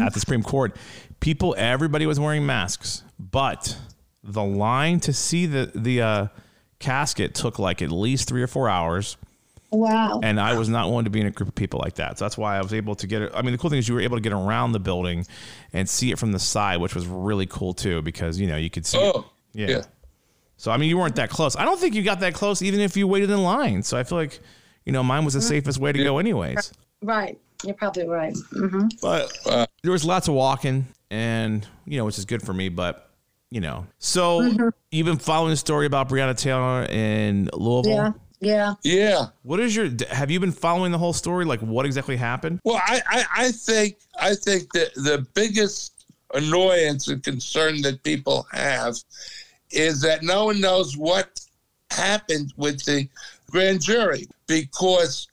at 0.00 0.12
the 0.12 0.20
Supreme 0.20 0.42
Court, 0.42 0.76
people, 1.24 1.54
everybody 1.56 2.04
was 2.04 2.20
wearing 2.20 2.44
masks, 2.44 3.02
but 3.18 3.78
the 4.22 4.44
line 4.44 5.00
to 5.00 5.12
see 5.12 5.46
the 5.46 5.72
the 5.74 6.02
uh, 6.02 6.26
casket 6.78 7.34
took 7.34 7.58
like 7.58 7.80
at 7.80 7.90
least 7.90 8.28
three 8.28 8.42
or 8.42 8.46
four 8.46 8.68
hours, 8.68 9.16
Wow. 9.70 10.20
and 10.22 10.38
I 10.38 10.56
was 10.58 10.68
not 10.68 10.88
willing 10.90 11.04
to 11.06 11.10
be 11.10 11.20
in 11.22 11.26
a 11.26 11.30
group 11.30 11.48
of 11.48 11.54
people 11.54 11.80
like 11.82 11.94
that. 11.94 12.18
So 12.18 12.26
that's 12.26 12.36
why 12.36 12.58
I 12.58 12.62
was 12.62 12.74
able 12.74 12.94
to 12.96 13.06
get 13.06 13.22
it. 13.22 13.32
I 13.34 13.40
mean, 13.40 13.52
the 13.52 13.58
cool 13.58 13.70
thing 13.70 13.78
is 13.78 13.88
you 13.88 13.94
were 13.94 14.02
able 14.02 14.18
to 14.18 14.20
get 14.20 14.34
around 14.34 14.72
the 14.72 14.78
building 14.80 15.26
and 15.72 15.88
see 15.88 16.12
it 16.12 16.18
from 16.18 16.32
the 16.32 16.38
side, 16.38 16.78
which 16.80 16.94
was 16.94 17.06
really 17.06 17.46
cool 17.46 17.72
too, 17.72 18.02
because 18.02 18.38
you 18.38 18.46
know 18.46 18.56
you 18.58 18.68
could 18.70 18.84
see. 18.84 18.98
it. 18.98 19.12
Oh, 19.16 19.24
Yeah. 19.54 19.68
yeah. 19.68 19.82
So 20.58 20.70
I 20.70 20.76
mean, 20.76 20.90
you 20.90 20.98
weren't 20.98 21.16
that 21.16 21.30
close. 21.30 21.56
I 21.56 21.64
don't 21.64 21.80
think 21.80 21.94
you 21.94 22.02
got 22.02 22.20
that 22.20 22.34
close, 22.34 22.60
even 22.62 22.80
if 22.80 22.96
you 22.98 23.08
waited 23.08 23.30
in 23.30 23.42
line. 23.42 23.82
So 23.82 23.96
I 23.98 24.04
feel 24.04 24.18
like, 24.18 24.40
you 24.84 24.92
know, 24.92 25.02
mine 25.02 25.24
was 25.24 25.32
the 25.34 25.40
safest 25.42 25.78
way 25.78 25.90
to 25.92 26.04
go, 26.04 26.18
anyways. 26.18 26.72
Right. 27.02 27.38
You're 27.64 27.74
probably 27.74 28.06
right. 28.06 28.36
hmm 28.52 28.88
But 29.02 29.32
Uh, 29.46 29.66
there 29.82 29.92
was 29.92 30.04
lots 30.04 30.28
of 30.28 30.34
walking, 30.34 30.86
and 31.14 31.66
you 31.86 31.96
know, 31.96 32.04
which 32.04 32.18
is 32.18 32.24
good 32.24 32.42
for 32.42 32.52
me. 32.52 32.68
But 32.68 33.08
you 33.50 33.60
know, 33.60 33.86
so 33.98 34.40
mm-hmm. 34.40 34.68
you've 34.90 35.06
been 35.06 35.18
following 35.18 35.50
the 35.50 35.56
story 35.56 35.86
about 35.86 36.08
Breonna 36.08 36.36
Taylor 36.36 36.84
in 36.84 37.48
Louisville. 37.52 37.92
Yeah. 37.94 38.12
Yeah. 38.40 38.74
Yeah. 38.82 39.26
What 39.42 39.60
is 39.60 39.74
your? 39.74 39.88
Have 40.10 40.30
you 40.30 40.40
been 40.40 40.52
following 40.52 40.92
the 40.92 40.98
whole 40.98 41.12
story? 41.12 41.44
Like, 41.44 41.60
what 41.60 41.86
exactly 41.86 42.16
happened? 42.16 42.60
Well, 42.64 42.80
I, 42.84 43.00
I, 43.08 43.24
I 43.36 43.50
think 43.52 43.98
I 44.20 44.34
think 44.34 44.72
that 44.72 44.92
the 44.94 45.26
biggest 45.34 46.04
annoyance 46.34 47.08
and 47.08 47.22
concern 47.22 47.80
that 47.82 48.02
people 48.02 48.46
have 48.50 48.96
is 49.70 50.00
that 50.02 50.22
no 50.22 50.46
one 50.46 50.60
knows 50.60 50.96
what 50.96 51.40
happened 51.90 52.52
with 52.56 52.84
the 52.84 53.08
grand 53.50 53.80
jury 53.80 54.26
because 54.46 55.28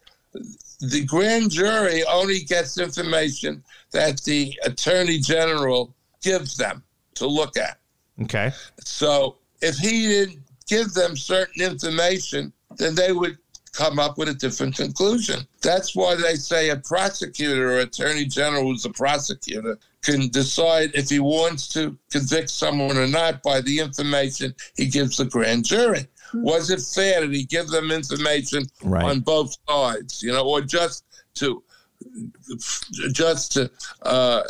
the 0.79 1.03
grand 1.05 1.51
jury 1.51 2.03
only 2.05 2.41
gets 2.41 2.77
information 2.77 3.63
that 3.91 4.21
the 4.23 4.57
attorney 4.63 5.19
general 5.19 5.93
gives 6.21 6.55
them 6.57 6.83
to 7.15 7.27
look 7.27 7.57
at. 7.57 7.79
Okay. 8.21 8.51
So 8.83 9.37
if 9.61 9.77
he 9.77 10.07
didn't 10.07 10.39
give 10.67 10.93
them 10.93 11.15
certain 11.17 11.61
information, 11.63 12.53
then 12.77 12.95
they 12.95 13.11
would 13.11 13.37
come 13.73 13.99
up 13.99 14.17
with 14.17 14.27
a 14.27 14.33
different 14.33 14.75
conclusion. 14.75 15.47
That's 15.61 15.95
why 15.95 16.15
they 16.15 16.35
say 16.35 16.69
a 16.69 16.77
prosecutor 16.77 17.71
or 17.73 17.79
attorney 17.79 18.25
general 18.25 18.63
who's 18.63 18.85
a 18.85 18.89
prosecutor 18.89 19.77
can 20.01 20.27
decide 20.29 20.91
if 20.93 21.09
he 21.09 21.19
wants 21.19 21.67
to 21.69 21.97
convict 22.09 22.49
someone 22.49 22.97
or 22.97 23.07
not 23.07 23.41
by 23.43 23.61
the 23.61 23.79
information 23.79 24.53
he 24.75 24.87
gives 24.87 25.17
the 25.17 25.25
grand 25.25 25.63
jury. 25.63 26.05
Hmm. 26.31 26.43
Was 26.43 26.69
it 26.69 26.81
fair 26.81 27.21
that 27.21 27.33
he 27.33 27.43
give 27.45 27.67
them 27.67 27.91
information 27.91 28.65
Right. 28.83 29.03
on 29.05 29.19
both 29.21 29.55
sides, 29.69 30.21
you 30.21 30.31
know, 30.33 30.43
or 30.45 30.61
just 30.61 31.05
to 31.35 31.63
just 33.11 33.51
to 33.53 33.69
uh, 34.03 34.41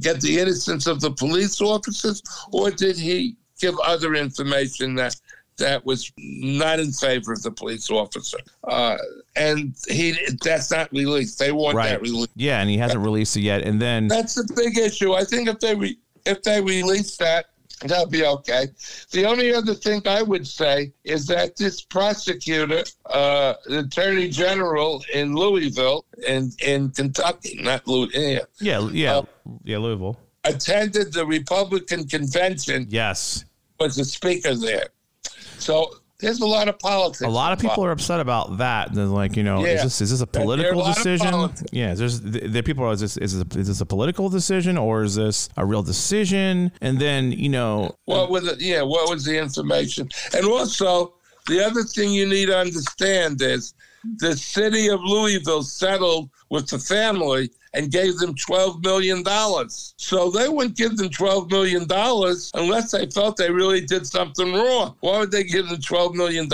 get 0.00 0.20
the 0.20 0.38
innocence 0.38 0.86
of 0.86 1.00
the 1.00 1.10
police 1.10 1.60
officers, 1.60 2.22
or 2.52 2.70
did 2.70 2.96
he 2.98 3.36
give 3.60 3.74
other 3.84 4.14
information 4.14 4.94
that 4.96 5.16
that 5.58 5.84
was 5.86 6.12
not 6.18 6.78
in 6.78 6.92
favor 6.92 7.32
of 7.32 7.42
the 7.42 7.50
police 7.50 7.90
officer? 7.90 8.38
Uh, 8.64 8.96
and 9.36 9.74
he 9.88 10.14
that's 10.42 10.70
not 10.70 10.90
released. 10.92 11.38
They 11.38 11.52
want 11.52 11.76
Right. 11.76 11.90
that 11.90 12.02
released. 12.02 12.30
Yeah, 12.36 12.60
and 12.60 12.68
he 12.68 12.76
hasn't 12.76 13.02
released 13.02 13.36
it 13.36 13.40
yet. 13.42 13.62
And 13.62 13.80
then 13.80 14.08
That's 14.08 14.34
the 14.34 14.50
big 14.54 14.76
issue. 14.78 15.14
I 15.14 15.24
think 15.24 15.48
if 15.48 15.58
they 15.60 15.74
re- 15.74 15.98
if 16.26 16.42
they 16.42 16.60
release 16.60 17.16
that, 17.18 17.46
that'll 17.82 18.06
be 18.06 18.24
okay. 18.24 18.68
The 19.10 19.24
only 19.26 19.52
other 19.54 19.74
thing 19.74 20.02
I 20.06 20.22
would 20.22 20.46
say 20.46 20.92
is 21.04 21.26
that 21.26 21.56
this 21.56 21.82
prosecutor, 21.82 22.84
uh, 23.06 23.54
the 23.66 23.80
attorney 23.80 24.28
general 24.28 25.04
in 25.12 25.34
Louisville, 25.34 26.04
in 26.26 26.50
in 26.64 26.90
Kentucky, 26.90 27.58
not 27.60 27.86
Louis, 27.86 28.40
yeah, 28.60 28.80
yeah, 28.90 29.20
yeah, 29.64 29.78
Louisville. 29.78 30.18
attended 30.44 31.12
the 31.12 31.26
Republican 31.26 32.06
convention. 32.08 32.86
Yes, 32.88 33.44
Was 33.80 33.96
the 33.96 34.04
speaker 34.04 34.54
there? 34.54 34.88
So 35.58 35.90
there's 36.18 36.40
a 36.40 36.46
lot 36.46 36.68
of 36.68 36.78
politics. 36.78 37.20
a 37.22 37.28
lot 37.28 37.52
of 37.52 37.58
people 37.58 37.84
are 37.84 37.90
upset 37.90 38.20
about 38.20 38.58
that. 38.58 38.92
They're 38.94 39.04
like, 39.04 39.36
you 39.36 39.42
know, 39.42 39.64
is 39.64 39.82
this 39.82 40.00
is 40.00 40.10
this 40.10 40.22
a 40.22 40.26
there 40.26 40.42
a 40.42 40.44
political 40.44 40.84
decision? 40.84 41.50
Yeah, 41.72 41.94
there's 41.94 42.20
the, 42.20 42.46
the 42.48 42.62
people 42.62 42.84
are 42.84 42.92
is 42.92 43.00
this 43.00 43.16
is 43.16 43.38
this, 43.38 43.56
is 43.56 43.68
this 43.68 43.80
a 43.80 43.86
political 43.86 44.28
decision 44.28 44.78
or 44.78 45.02
is 45.02 45.16
this 45.16 45.48
a 45.56 45.64
real 45.64 45.82
decision? 45.82 46.72
And 46.80 46.98
then 46.98 47.32
you 47.32 47.48
know, 47.48 47.96
What 48.04 48.30
was 48.30 48.46
it? 48.46 48.60
Yeah, 48.60 48.82
what 48.82 49.10
was 49.10 49.24
the 49.24 49.38
information? 49.38 50.08
And 50.34 50.46
also, 50.46 51.14
the 51.46 51.64
other 51.64 51.82
thing 51.82 52.12
you 52.12 52.26
need 52.26 52.46
to 52.46 52.58
understand 52.58 53.40
is 53.42 53.74
the 54.18 54.36
city 54.36 54.88
of 54.88 55.00
Louisville 55.02 55.62
settled 55.62 56.30
with 56.50 56.68
the 56.68 56.78
family 56.78 57.50
and 57.76 57.92
gave 57.92 58.16
them 58.18 58.34
$12 58.34 58.82
million. 58.82 59.22
So 59.68 60.30
they 60.30 60.48
wouldn't 60.48 60.76
give 60.76 60.96
them 60.96 61.08
$12 61.08 61.50
million 61.50 61.86
unless 62.54 62.90
they 62.90 63.06
felt 63.06 63.36
they 63.36 63.50
really 63.50 63.82
did 63.82 64.06
something 64.06 64.52
wrong. 64.52 64.96
Why 65.00 65.18
would 65.18 65.30
they 65.30 65.44
give 65.44 65.68
them 65.68 65.78
$12 65.78 66.14
million? 66.14 66.48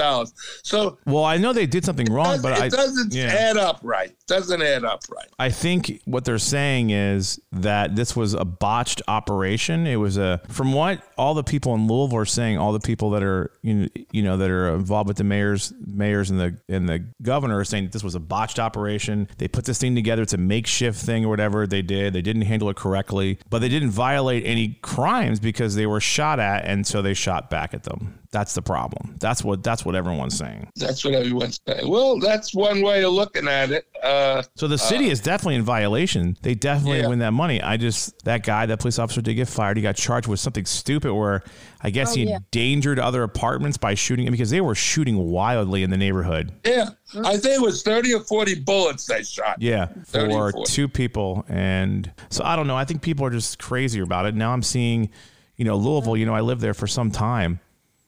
So, 0.63 0.99
well, 1.07 1.25
I 1.25 1.37
know 1.37 1.53
they 1.53 1.67
did 1.67 1.85
something 1.85 2.13
wrong, 2.13 2.43
but 2.43 2.59
it 2.59 2.65
I, 2.65 2.69
doesn't 2.69 3.15
yeah. 3.15 3.27
add 3.27 3.57
up 3.57 3.81
right. 3.83 4.13
Doesn't 4.33 4.63
add 4.63 4.85
up 4.85 5.03
right. 5.11 5.29
I 5.39 5.51
think 5.51 6.01
what 6.07 6.25
they're 6.25 6.39
saying 6.39 6.89
is 6.89 7.39
that 7.53 7.97
this 7.97 8.17
was 8.17 8.33
a 8.33 8.47
botched 8.47 9.03
operation. 9.07 9.87
It 9.87 9.97
was 9.97 10.17
a, 10.17 10.41
from 10.49 10.73
what 10.73 11.03
all 11.19 11.35
the 11.35 11.45
people 11.45 11.75
in 11.75 11.87
Louisville 11.87 12.17
are 12.17 12.25
saying, 12.25 12.57
all 12.57 12.73
the 12.73 12.81
people 12.81 13.11
that 13.11 13.23
are, 13.23 13.51
you 13.61 13.75
know, 13.75 13.89
you 14.11 14.23
know 14.23 14.39
that 14.39 14.51
are 14.51 14.75
involved 14.75 15.09
with 15.09 15.19
the 15.19 15.25
mayors, 15.25 15.75
mayors 15.87 16.31
and 16.31 16.41
the 16.41 16.57
and 16.69 16.89
the 16.89 17.05
governor 17.21 17.59
are 17.59 17.65
saying 17.65 17.85
that 17.85 17.93
this 17.93 18.03
was 18.03 18.15
a 18.15 18.21
botched 18.21 18.59
operation. 18.59 19.29
They 19.37 19.49
put 19.49 19.67
this 19.67 19.79
thing 19.79 19.95
together. 19.95 20.23
It's 20.23 20.33
a 20.33 20.39
makeshift 20.39 20.99
thing 20.99 21.27
or 21.27 21.29
whatever 21.29 21.67
they 21.67 21.83
did. 21.83 22.15
They 22.15 22.23
didn't 22.23 22.43
handle 22.43 22.71
it 22.71 22.77
correctly, 22.77 23.39
but 23.51 23.59
they 23.59 23.69
didn't 23.69 23.91
violate 23.91 24.47
any 24.47 24.79
crimes 24.81 25.41
because 25.41 25.75
they 25.75 25.87
were 25.87 26.01
shot 26.01 26.41
at, 26.41 26.65
and 26.65 26.87
so 26.87 27.03
they 27.03 27.13
shot 27.13 27.51
back 27.51 27.75
at 27.75 27.83
them. 27.83 28.19
That's 28.33 28.55
the 28.55 28.63
problem. 28.63 29.17
That's 29.21 29.45
what 29.45 29.63
that's 29.63 29.85
what 29.85 29.95
everyone's 29.95 30.39
saying. 30.39 30.71
That's 30.77 31.05
what 31.05 31.13
everyone's 31.13 31.61
saying. 31.69 31.87
Well, 31.87 32.19
that's 32.19 32.55
one 32.55 32.81
way 32.81 33.05
of 33.05 33.13
looking 33.13 33.47
at 33.47 33.71
it. 33.71 33.87
Uh, 34.03 34.43
so 34.57 34.67
the 34.67 34.79
city 34.79 35.09
uh, 35.09 35.13
is 35.13 35.21
definitely 35.21 35.57
in 35.57 35.63
violation. 35.63 36.39
They 36.41 36.55
definitely 36.55 37.01
yeah. 37.01 37.09
win 37.09 37.19
that 37.19 37.33
money. 37.33 37.61
I 37.61 37.77
just 37.77 38.25
that 38.25 38.43
guy, 38.43 38.65
that 38.65 38.81
police 38.81 38.99
officer, 38.99 39.21
did 39.21 39.35
get 39.35 39.49
fired. 39.49 39.77
He 39.77 39.83
got 39.83 39.97
charged 39.97 40.29
with 40.29 40.41
something 40.41 40.65
stupid 40.65 41.13
where 41.13 41.43
I 41.83 41.91
guess 41.91 42.13
oh, 42.13 42.15
he 42.15 42.25
yeah. 42.25 42.37
endangered 42.37 42.99
other 42.99 43.23
apartments 43.23 43.77
by 43.77 43.93
shooting 43.93 44.31
because 44.31 44.49
they 44.49 44.63
were 44.63 44.75
shooting 44.75 45.19
wildly 45.19 45.83
in 45.83 45.91
the 45.91 45.99
neighborhood. 45.99 46.53
Yeah, 46.65 46.89
I 47.15 47.37
think 47.37 47.57
it 47.57 47.61
was 47.61 47.83
thirty 47.83 48.15
or 48.15 48.21
forty 48.21 48.59
bullets 48.59 49.05
they 49.05 49.25
shot. 49.25 49.61
Yeah, 49.61 49.89
for 50.07 50.53
two 50.65 50.89
people, 50.89 51.45
and 51.51 52.11
so 52.31 52.45
I 52.45 52.57
don't 52.57 52.67
know. 52.67 52.79
I 52.79 52.87
think 52.87 53.03
people 53.03 53.27
are 53.27 53.31
just 53.31 53.59
crazy 53.59 54.01
about 54.01 54.25
it. 54.25 54.35
Now 54.35 54.55
I'm 54.55 54.63
seeing, 54.63 55.11
you 55.59 55.67
know, 55.67 55.77
Louisville. 55.77 56.17
You 56.17 56.25
know, 56.25 56.35
I 56.35 56.41
lived 56.41 56.63
there 56.63 56.73
for 56.73 56.87
some 56.87 57.11
time 57.11 57.61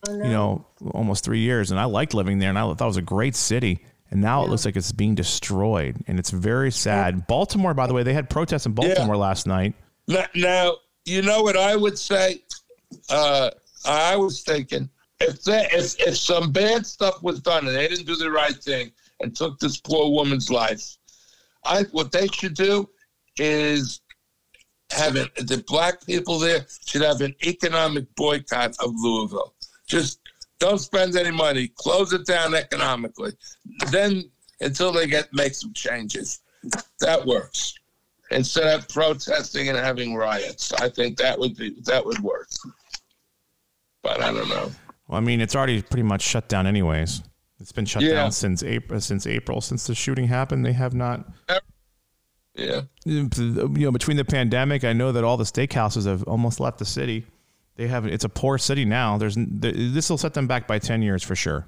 you 0.09 0.31
know, 0.31 0.67
almost 0.93 1.25
three 1.25 1.41
years, 1.41 1.71
and 1.71 1.81
I 1.81 1.85
liked 1.85 2.15
living 2.15 2.39
there, 2.39 2.51
and 2.51 2.59
I 2.59 2.63
thought 2.63 2.81
it 2.81 2.85
was 2.85 2.97
a 2.97 3.03
great 3.03 3.37
city. 3.37 3.85
And 4.11 4.21
now 4.21 4.41
yeah. 4.41 4.47
it 4.47 4.51
looks 4.51 4.65
like 4.65 4.77
it's 4.77 4.93
being 4.93 5.15
destroyed, 5.15 5.97
and 6.07 6.19
it's 6.19 6.31
very 6.31 6.71
sad. 6.71 7.27
Baltimore, 7.27 7.75
by 7.75 7.87
the 7.87 7.95
way, 7.95 8.03
they 8.03 8.13
had 8.13 8.31
protests 8.31 8.67
in 8.67 8.73
Baltimore 8.73 9.15
yeah. 9.15 9.21
last 9.21 9.47
night. 9.47 9.75
Now, 10.07 10.27
now, 10.35 10.77
you 11.05 11.23
know 11.23 11.43
what 11.43 11.57
I 11.57 11.75
would 11.75 11.99
say? 11.99 12.43
Uh, 13.09 13.51
I 13.87 14.17
was 14.17 14.43
thinking 14.43 14.89
if 15.21 15.43
they, 15.43 15.67
if 15.73 15.99
if 16.01 16.17
some 16.17 16.53
bad 16.53 16.87
stuff 16.87 17.23
was 17.23 17.41
done 17.41 17.67
and 17.67 17.77
they 17.77 17.89
didn't 17.89 18.07
do 18.07 18.17
the 18.17 18.31
right 18.31 18.57
thing 18.57 18.93
and 19.21 19.35
took 19.35 19.59
this 19.59 19.79
poor 19.79 20.11
woman's 20.11 20.51
life, 20.51 20.97
I 21.65 21.85
what 21.93 22.13
they 22.13 22.27
should 22.29 22.55
do 22.55 22.89
is 23.37 24.01
have 24.93 25.17
it. 25.17 25.35
The 25.35 25.65
black 25.67 26.05
people 26.07 26.39
there 26.39 26.67
should 26.87 27.03
have 27.03 27.21
an 27.21 27.35
economic 27.45 28.15
boycott 28.17 28.77
of 28.81 28.93
Louisville. 28.95 29.54
Just 29.87 30.21
don't 30.59 30.79
spend 30.79 31.17
any 31.17 31.31
money. 31.31 31.69
Close 31.77 32.13
it 32.13 32.27
down 32.27 32.55
economically. 32.55 33.33
Then 33.91 34.25
until 34.61 34.93
they 34.93 35.07
get 35.07 35.33
make 35.33 35.55
some 35.55 35.73
changes. 35.73 36.41
That 37.01 37.25
works. 37.27 37.75
Instead 38.31 38.79
of 38.79 38.89
protesting 38.89 39.69
and 39.69 39.77
having 39.77 40.15
riots. 40.15 40.73
I 40.73 40.89
think 40.89 41.19
that 41.19 41.39
would 41.39 41.57
be 41.57 41.77
that 41.85 42.05
would 42.05 42.19
work. 42.21 42.49
But 44.03 44.21
I 44.23 44.33
don't 44.33 44.49
know. 44.49 44.71
Well, 45.09 45.19
I 45.19 45.21
mean, 45.21 45.41
it's 45.41 45.55
already 45.55 45.83
pretty 45.83 46.03
much 46.03 46.23
shut 46.23 46.49
down 46.49 46.67
anyways. 46.67 47.23
It's 47.61 47.73
been 47.73 47.85
shut 47.85 48.03
yeah. 48.03 48.15
down 48.15 48.33
since 48.33 48.63
April 48.63 49.01
since 49.01 49.27
April 49.27 49.61
since 49.61 49.87
the 49.87 49.95
shooting 49.95 50.27
happened. 50.27 50.65
They 50.65 50.73
have 50.73 50.95
not 50.95 51.27
Yeah. 52.55 52.83
You 53.05 53.29
know, 53.35 53.91
between 53.91 54.17
the 54.17 54.25
pandemic, 54.25 54.85
I 54.85 54.93
know 54.93 55.13
that 55.13 55.25
all 55.25 55.37
the 55.37 55.45
steakhouses 55.45 56.07
have 56.07 56.23
almost 56.25 56.61
left 56.61 56.79
the 56.79 56.85
city. 56.85 57.27
They 57.77 57.89
have 57.89 58.07
it's 58.07 58.25
a 58.25 58.29
poor 58.29 58.59
city 58.59 58.85
now. 58.85 59.19
There's 59.19 59.37
this 59.37 60.09
will 60.09 60.19
set 60.19 60.35
them 60.35 60.47
back 60.47 60.67
by 60.67 60.79
ten 60.79 61.03
years 61.03 61.23
for 61.23 61.35
sure. 61.35 61.67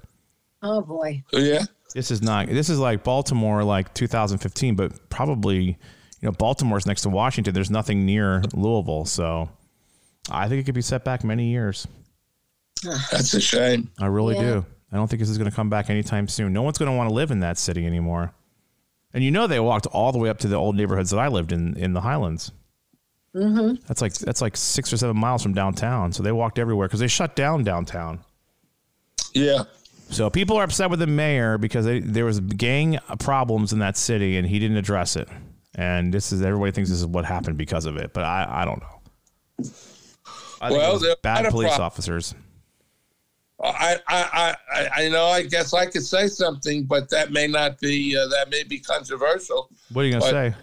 Oh 0.61 0.81
boy. 0.81 1.23
Oh, 1.33 1.39
yeah. 1.39 1.65
This 1.93 2.11
is 2.11 2.21
not. 2.21 2.47
This 2.47 2.69
is 2.69 2.79
like 2.79 3.03
Baltimore, 3.03 3.63
like 3.63 3.93
2015, 3.93 4.75
but 4.75 5.09
probably 5.09 5.63
you 5.63 5.77
know 6.23 6.31
Baltimore's 6.31 6.85
next 6.85 7.01
to 7.01 7.09
Washington. 7.09 7.53
There's 7.53 7.71
nothing 7.71 8.05
near 8.05 8.43
Louisville, 8.53 9.05
so 9.05 9.49
I 10.29 10.47
think 10.47 10.61
it 10.61 10.63
could 10.65 10.75
be 10.75 10.81
set 10.81 11.03
back 11.03 11.23
many 11.23 11.49
years. 11.49 11.87
That's 13.11 13.33
a 13.33 13.41
shame. 13.41 13.89
I 13.99 14.07
really 14.07 14.35
yeah. 14.35 14.41
do. 14.41 14.65
I 14.91 14.95
don't 14.95 15.09
think 15.09 15.19
this 15.19 15.29
is 15.29 15.37
going 15.37 15.49
to 15.49 15.55
come 15.55 15.69
back 15.69 15.89
anytime 15.89 16.27
soon. 16.27 16.53
No 16.53 16.61
one's 16.61 16.77
going 16.77 16.91
to 16.91 16.95
want 16.95 17.09
to 17.09 17.13
live 17.13 17.31
in 17.31 17.41
that 17.41 17.57
city 17.57 17.85
anymore. 17.85 18.33
And 19.13 19.23
you 19.23 19.31
know 19.31 19.47
they 19.47 19.59
walked 19.59 19.85
all 19.87 20.11
the 20.11 20.17
way 20.17 20.29
up 20.29 20.37
to 20.39 20.47
the 20.47 20.55
old 20.55 20.75
neighborhoods 20.75 21.09
that 21.09 21.19
I 21.19 21.27
lived 21.27 21.51
in 21.51 21.75
in 21.77 21.93
the 21.93 22.01
Highlands. 22.01 22.51
Mm-hmm. 23.35 23.75
That's 23.87 24.01
like 24.01 24.13
that's 24.13 24.41
like 24.41 24.57
six 24.57 24.91
or 24.91 24.97
seven 24.97 25.17
miles 25.17 25.43
from 25.43 25.53
downtown. 25.53 26.11
So 26.11 26.23
they 26.23 26.31
walked 26.31 26.59
everywhere 26.59 26.87
because 26.87 26.99
they 26.99 27.07
shut 27.07 27.35
down 27.35 27.63
downtown. 27.63 28.19
Yeah. 29.33 29.63
So 30.09 30.29
people 30.29 30.57
are 30.57 30.63
upset 30.63 30.89
with 30.89 30.99
the 30.99 31.07
mayor 31.07 31.57
because 31.57 31.85
they, 31.85 31.99
there 31.99 32.25
was 32.25 32.39
gang 32.39 32.97
problems 33.19 33.73
in 33.73 33.79
that 33.79 33.97
city 33.97 34.37
and 34.37 34.47
he 34.47 34.57
didn't 34.57 34.77
address 34.77 35.17
it. 35.17 35.27
And 35.75 36.13
this 36.13 36.31
is 36.31 36.41
everybody 36.41 36.71
thinks 36.71 36.89
this 36.89 36.99
is 36.99 37.05
what 37.05 37.25
happened 37.25 37.57
because 37.57 37.85
of 37.85 37.97
it, 37.97 38.13
but 38.13 38.23
I 38.23 38.47
I 38.49 38.65
don't 38.65 38.81
know. 38.81 39.69
I 40.59 40.71
well, 40.71 40.99
bad 41.21 41.49
police 41.51 41.75
pro- 41.75 41.85
officers. 41.85 42.33
I, 43.63 43.97
I, 44.07 44.55
I, 44.71 44.89
I 44.95 45.09
know. 45.09 45.25
I 45.25 45.41
guess 45.43 45.73
I 45.73 45.87
could 45.87 46.05
say 46.05 46.27
something, 46.27 46.83
but 46.83 47.09
that 47.09 47.31
may 47.31 47.47
not 47.47 47.79
be. 47.79 48.15
Uh, 48.15 48.27
that 48.27 48.49
may 48.49 48.63
be 48.63 48.79
controversial. 48.79 49.69
What 49.91 50.03
are 50.03 50.05
you 50.05 50.11
going 50.11 50.23
to 50.23 50.29
say? 50.29 50.55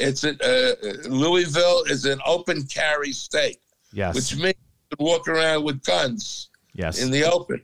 It's 0.00 0.24
a, 0.24 0.30
uh, 0.30 1.08
Louisville 1.08 1.84
is 1.84 2.04
an 2.06 2.20
open 2.24 2.64
carry 2.66 3.12
state. 3.12 3.58
Yes. 3.92 4.14
Which 4.14 4.34
means 4.36 4.54
you 4.90 4.96
can 4.96 5.04
walk 5.04 5.28
around 5.28 5.64
with 5.64 5.82
guns. 5.82 6.48
Yes. 6.74 7.02
In 7.02 7.10
the 7.10 7.24
open. 7.24 7.60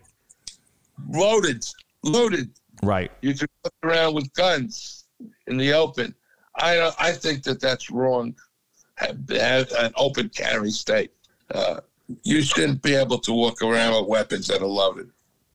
Loaded. 1.09 1.64
Loaded. 2.03 2.51
Right. 2.83 3.11
You 3.22 3.35
can 3.35 3.49
walk 3.64 3.75
around 3.83 4.14
with 4.14 4.33
guns 4.35 5.05
in 5.46 5.57
the 5.57 5.72
open. 5.72 6.14
I 6.57 6.90
I 6.99 7.12
think 7.12 7.42
that 7.44 7.61
that's 7.61 7.90
wrong. 7.90 8.35
Have, 8.96 9.29
have 9.31 9.70
an 9.79 9.92
open 9.96 10.29
carry 10.31 10.70
state. 10.70 11.12
Uh, 11.55 11.81
you 12.22 12.42
shouldn't 12.42 12.83
be 12.83 12.94
able 12.94 13.18
to 13.18 13.33
walk 13.33 13.62
around 13.62 13.94
with 13.94 14.09
weapons 14.09 14.46
that 14.49 14.62
are 14.62 14.66
loaded. 14.66 15.11